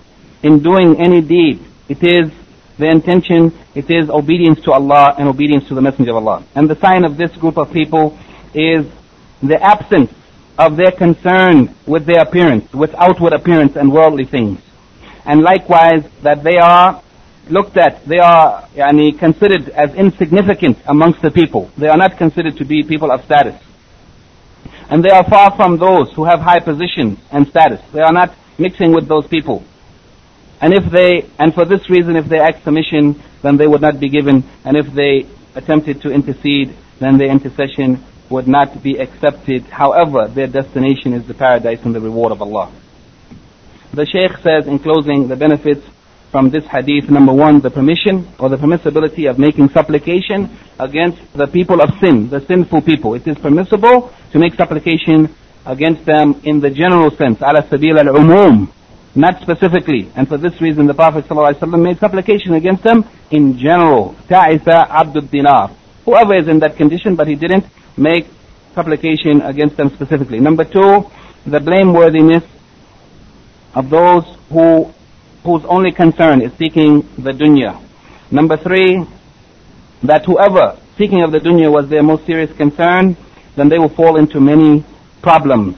[0.42, 2.30] in doing any deed, it is
[2.78, 6.46] the intention, it is obedience to Allah and obedience to the Messenger of Allah.
[6.54, 8.18] And the sign of this group of people
[8.54, 8.86] is
[9.42, 10.12] the absence
[10.58, 14.60] of their concern with their appearance, with outward appearance and worldly things.
[15.24, 17.02] And likewise, that they are
[17.48, 21.70] looked at, they are yani, considered as insignificant amongst the people.
[21.78, 23.60] They are not considered to be people of status.
[24.90, 27.80] And they are far from those who have high position and status.
[27.92, 29.64] They are not mixing with those people.
[30.60, 33.98] And if they, and for this reason, if they ask submission, then they would not
[33.98, 34.44] be given.
[34.64, 39.62] And if they attempted to intercede, then their intercession would not be accepted.
[39.64, 42.72] However, their destination is the paradise and the reward of Allah.
[43.92, 45.86] The Shaykh says in closing the benefits
[46.30, 51.46] from this hadith, number one, the permission or the permissibility of making supplication against the
[51.46, 53.14] people of sin, the sinful people.
[53.14, 55.34] It is permissible to make supplication
[55.66, 58.72] against them in the general sense, ala sabil al-umum,
[59.14, 60.10] not specifically.
[60.16, 64.16] And for this reason, the Prophet ﷺ made supplication against them in general.
[64.26, 65.70] Ta'isa abdul dinar.
[66.06, 67.66] Whoever is in that condition, but he didn't
[67.96, 68.26] make
[68.74, 70.40] supplication against them specifically.
[70.40, 71.10] Number two,
[71.44, 72.46] the blameworthiness
[73.74, 74.92] of those who
[75.44, 77.82] whose only concern is seeking the dunya.
[78.30, 79.04] Number three,
[80.04, 83.16] that whoever seeking of the dunya was their most serious concern,
[83.56, 84.84] then they will fall into many
[85.20, 85.76] problems.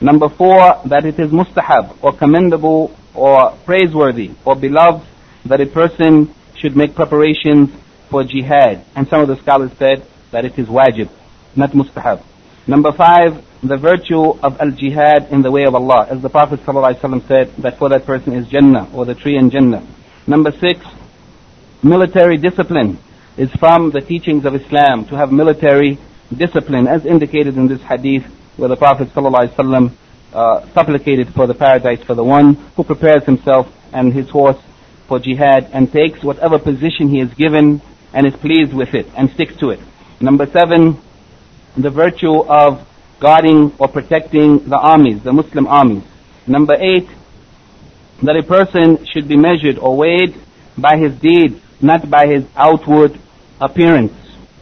[0.00, 5.06] Number four, that it is mustahab or commendable or praiseworthy or beloved
[5.46, 7.70] that a person should make preparations
[8.10, 8.84] for jihad.
[8.94, 11.10] And some of the scholars said that it is wajib,
[11.56, 12.22] not mustahab.
[12.66, 16.06] Number five, the virtue of al-jihad in the way of Allah.
[16.10, 19.86] As the Prophet said, that for that person is Jannah, or the tree in Jannah.
[20.26, 20.80] Number six,
[21.82, 22.98] military discipline
[23.36, 25.98] is from the teachings of Islam, to have military
[26.36, 28.24] discipline, as indicated in this hadith,
[28.56, 29.08] where the Prophet
[30.32, 34.58] uh, supplicated for the paradise for the one who prepares himself and his horse
[35.06, 37.80] for jihad and takes whatever position he is given
[38.12, 39.80] and is pleased with it and sticks to it.
[40.20, 41.00] Number seven,
[41.77, 42.85] the virtue of
[43.19, 46.03] guarding or protecting the armies, the Muslim armies.
[46.45, 47.07] Number eight,
[48.21, 50.35] that a person should be measured or weighed
[50.77, 53.19] by his deeds, not by his outward
[53.59, 54.13] appearance.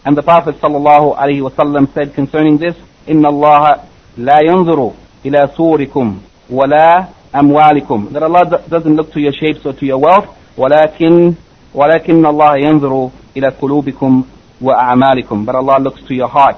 [0.06, 2.76] And the Prophet sallallahu alaihi wasallam said concerning this,
[3.08, 3.82] إن الله
[4.18, 4.94] لا ينظر
[5.26, 6.20] إلى صوركم
[6.50, 8.14] ولا أموالكم.
[8.14, 11.34] That Allah doesn't look to your shapes or to your wealth, ولكن
[11.74, 14.24] ولكن الله ينظر إلى قلوبكم
[14.62, 15.46] وأعمالكم.
[15.46, 16.58] But Allah looks to your heart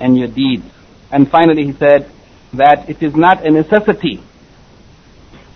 [0.00, 0.64] and your deeds.
[1.10, 2.10] And finally he said
[2.54, 4.22] that it is not a necessity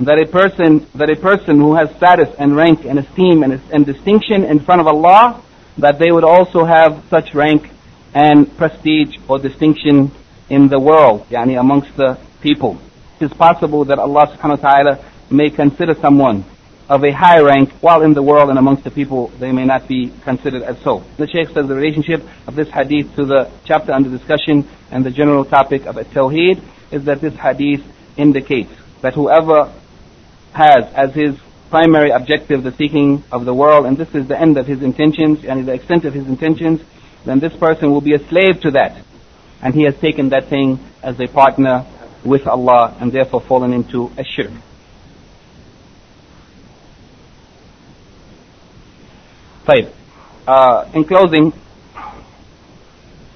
[0.01, 3.85] that a person that a person who has status and rank and esteem and, and
[3.85, 5.43] distinction in front of Allah
[5.79, 7.69] that they would also have such rank
[8.15, 10.11] and prestige or distinction
[10.49, 12.79] in the world, yani amongst the people.
[13.21, 16.45] It is possible that Allah subhanahu wa ta'ala may consider someone
[16.89, 19.87] of a high rank while in the world and amongst the people they may not
[19.87, 21.05] be considered as so.
[21.19, 25.11] The Shaykh says the relationship of this hadith to the chapter under discussion and the
[25.11, 27.85] general topic of a Tawheed is that this hadith
[28.17, 28.73] indicates
[29.03, 29.73] that whoever
[30.55, 34.57] has as his primary objective the seeking of the world and this is the end
[34.57, 36.81] of his intentions and the extent of his intentions,
[37.27, 39.05] then this person will be a slave to that.
[39.61, 41.85] And he has taken that thing as a partner
[42.25, 44.53] with Allah and therefore fallen into a shirk.
[49.69, 49.89] طيب.
[50.47, 51.53] Uh, in closing,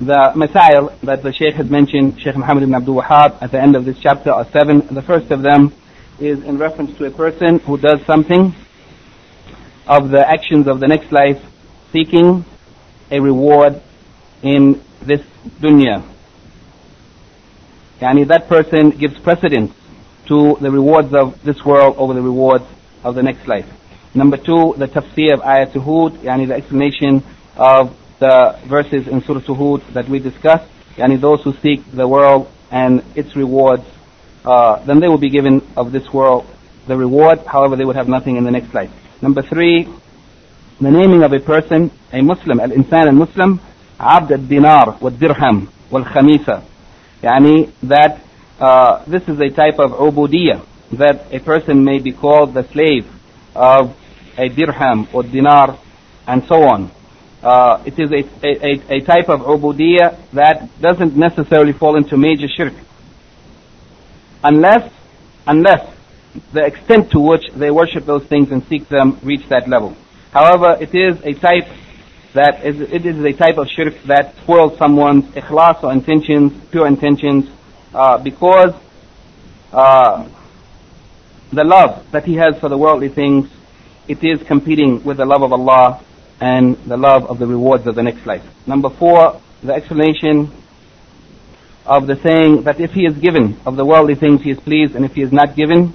[0.01, 3.77] the masail that the Sheikh had mentioned, Sheikh Muhammad ibn Abdul Wahhab, at the end
[3.77, 4.87] of this chapter are seven.
[4.91, 5.75] The first of them
[6.19, 8.55] is in reference to a person who does something
[9.87, 11.41] of the actions of the next life,
[11.93, 12.45] seeking
[13.11, 13.83] a reward
[14.43, 15.21] in this
[15.61, 16.03] dunya.
[18.01, 19.73] Yani that person gives precedence
[20.27, 22.65] to the rewards of this world over the rewards
[23.05, 23.67] of the next life.
[24.14, 27.24] Number two, the tafsir of Ayat Hud, yani the explanation
[27.56, 32.52] of the verses in Surah Hud that we discussed, yani those who seek the world
[32.72, 33.84] and its rewards,
[34.44, 36.48] uh, then they will be given of this world
[36.88, 38.92] the reward, however they would have nothing in the next life.
[39.22, 39.88] Number three,
[40.80, 43.60] the naming of a person, a Muslim, al-insan al-Muslim,
[44.00, 46.62] عبد الدينار والدرهم والخميسة.
[47.24, 48.22] يعني that
[48.60, 53.06] uh, this is a type of ubudiyah, that a person may be called the slave
[53.56, 53.96] of
[54.39, 55.79] a dirham or dinar
[56.27, 56.91] and so on.
[57.43, 62.47] Uh, it is a, a, a type of ubudiyah that doesn't necessarily fall into major
[62.49, 62.73] shirk.
[64.45, 64.93] Unless,
[65.47, 65.93] unless
[66.53, 69.97] the extent to which they worship those things and seek them reach that level.
[70.31, 71.69] However, it is a type
[72.35, 76.87] that is, it is a type of shirk that spoils someone's ikhlas or intentions, pure
[76.87, 77.51] intentions,
[77.93, 78.75] uh, because
[79.73, 80.29] uh,
[81.53, 83.51] the love that he has for the worldly things,
[84.09, 86.05] it is competing with the love of Allah
[86.41, 88.43] and the love of the rewards of the next life.
[88.67, 90.51] Number four, the explanation
[91.87, 94.95] of the saying that if he is given of the worldly things he is pleased
[94.95, 95.93] and if he is not given,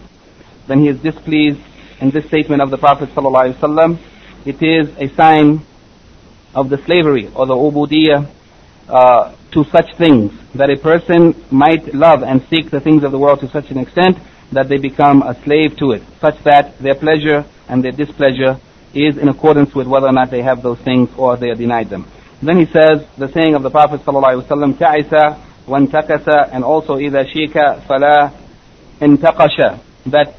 [0.68, 1.60] then he is displeased.
[2.00, 4.00] In this statement of the Prophet ﷺ,
[4.46, 5.66] it is a sign
[6.54, 8.30] of the slavery or the ubudiyah
[8.88, 13.18] uh, to such things that a person might love and seek the things of the
[13.18, 14.18] world to such an extent
[14.53, 18.61] that they become a slave to it, such that their pleasure and their displeasure
[18.95, 21.89] is in accordance with whether or not they have those things or they are denied
[21.89, 22.07] them.
[22.43, 25.37] Then he says, the saying of the Prophet ﷺ, تعس
[25.69, 27.53] وانتقس and also إذا شيك
[27.89, 28.31] فلا
[29.01, 30.35] انتقش that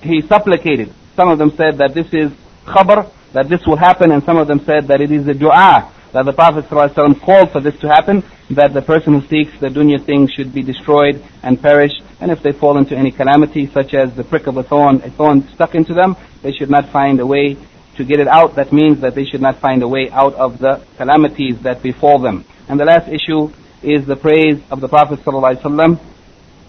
[0.00, 0.92] he supplicated.
[1.14, 2.32] Some of them said that this is
[2.66, 5.92] khabar, that this will happen, and some of them said that it is a dua,
[6.12, 9.68] that the Prophet ﷺ called for this to happen, that the person who seeks the
[9.68, 13.94] dunya things should be destroyed and perish, and if they fall into any calamity, such
[13.94, 17.20] as the prick of a thorn, a thorn stuck into them, they should not find
[17.20, 17.56] a way
[17.96, 18.56] to get it out.
[18.56, 22.18] That means that they should not find a way out of the calamities that befall
[22.18, 22.44] them.
[22.68, 26.00] And the last issue is the praise of the Prophet ﷺ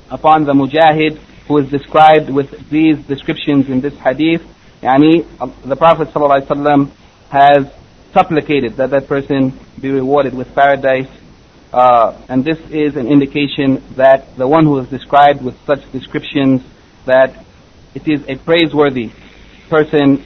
[0.10, 1.18] upon the mujahid
[1.48, 4.42] who is described with these descriptions in this hadith.
[4.82, 5.26] Yani,
[5.64, 6.92] the Prophet ﷺ
[7.30, 7.72] has
[8.13, 11.09] supplicated that that person be rewarded with paradise.
[11.73, 16.63] Uh, and this is an indication that the one who is described with such descriptions
[17.05, 17.45] that
[17.95, 19.11] it is a praiseworthy
[19.69, 20.25] person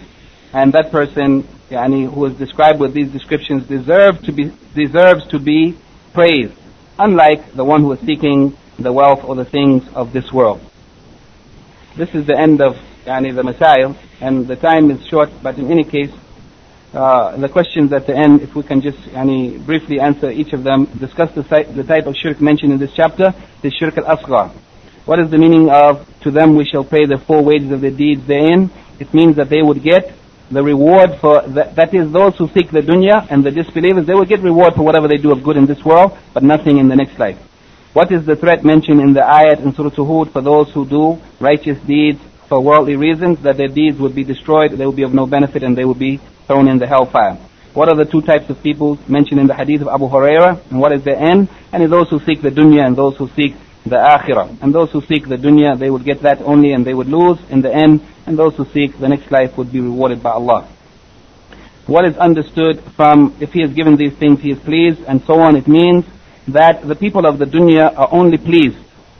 [0.52, 5.38] and that person yani, who is described with these descriptions deserves to be deserves to
[5.40, 5.76] be
[6.12, 6.54] praised
[6.98, 10.60] unlike the one who is seeking the wealth or the things of this world
[11.96, 15.70] this is the end of yani, the Masail, and the time is short, but in
[15.70, 16.10] any case,
[16.92, 20.62] uh, the questions at the end, if we can just yani, briefly answer each of
[20.62, 21.42] them, discuss the,
[21.74, 24.50] the type of shirk mentioned in this chapter, the shirk al-asghar.
[25.06, 27.90] What is the meaning of, to them we shall pay the full wages of their
[27.90, 28.70] deeds therein?
[29.00, 30.14] It means that they would get
[30.50, 34.14] the reward for, the, that is those who seek the dunya and the disbelievers, they
[34.14, 36.88] will get reward for whatever they do of good in this world, but nothing in
[36.88, 37.38] the next life.
[37.94, 41.20] What is the threat mentioned in the ayat in Surah Hud for those who do
[41.40, 42.20] righteous deeds
[42.52, 45.62] for worldly reasons, that their deeds would be destroyed, they will be of no benefit,
[45.62, 47.38] and they will be thrown in the hellfire?
[47.72, 50.78] What are the two types of people mentioned in the hadith of Abu Huraira, and
[50.78, 51.48] what is their end?
[51.72, 53.54] And those who seek the dunya and those who seek
[53.86, 54.60] the akhirah.
[54.60, 57.38] And those who seek the dunya, they would get that only and they would lose
[57.48, 60.68] in the end, and those who seek the next life would be rewarded by Allah.
[61.86, 65.40] What is understood from if he is given these things, he is pleased, and so
[65.40, 66.04] on, it means
[66.48, 68.76] that the people of the dunya are only pleased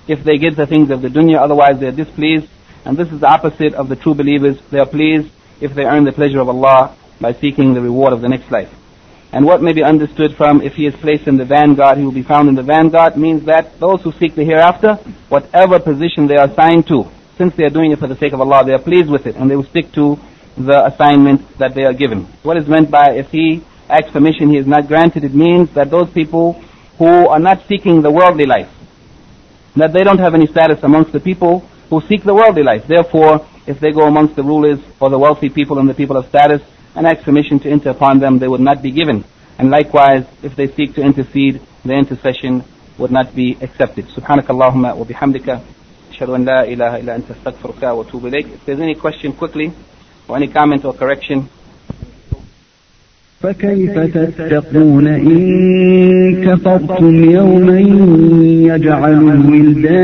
[0.06, 2.48] if they get the things of the dunya, otherwise they are displeased.
[2.84, 4.58] And this is the opposite of the true believers.
[4.70, 5.30] They are pleased
[5.60, 8.72] if they earn the pleasure of Allah by seeking the reward of the next life.
[9.32, 12.12] And what may be understood from if he is placed in the vanguard, he will
[12.12, 14.96] be found in the vanguard, means that those who seek the hereafter,
[15.28, 17.06] whatever position they are assigned to,
[17.38, 19.36] since they are doing it for the sake of Allah, they are pleased with it,
[19.36, 20.18] and they will stick to
[20.58, 22.24] the assignment that they are given.
[22.42, 25.90] What is meant by if he asks permission, he is not granted, it means that
[25.90, 26.60] those people
[26.98, 28.68] who are not seeking the worldly life,
[29.76, 32.85] that they don't have any status amongst the people who seek the worldly life.
[32.87, 36.27] Therefore, if they go amongst the rulers or the wealthy people and the people of
[36.27, 36.61] status
[36.95, 39.23] and ask permission to enter upon them, they would not be given.
[39.59, 42.63] And likewise, if they seek to intercede, the intercession
[42.97, 44.05] would not be accepted.
[44.17, 45.59] سبحانك اللهم وبحمدك
[46.11, 48.45] أشهد أن لا إله إلا أنت أستغفرك وأتوب إليك.
[48.45, 49.71] If there's any question quickly
[50.27, 51.47] or any comment or correction,
[53.41, 57.79] فكيف تتقون إن كفرتم يوما
[58.75, 59.97] يجعل الولدان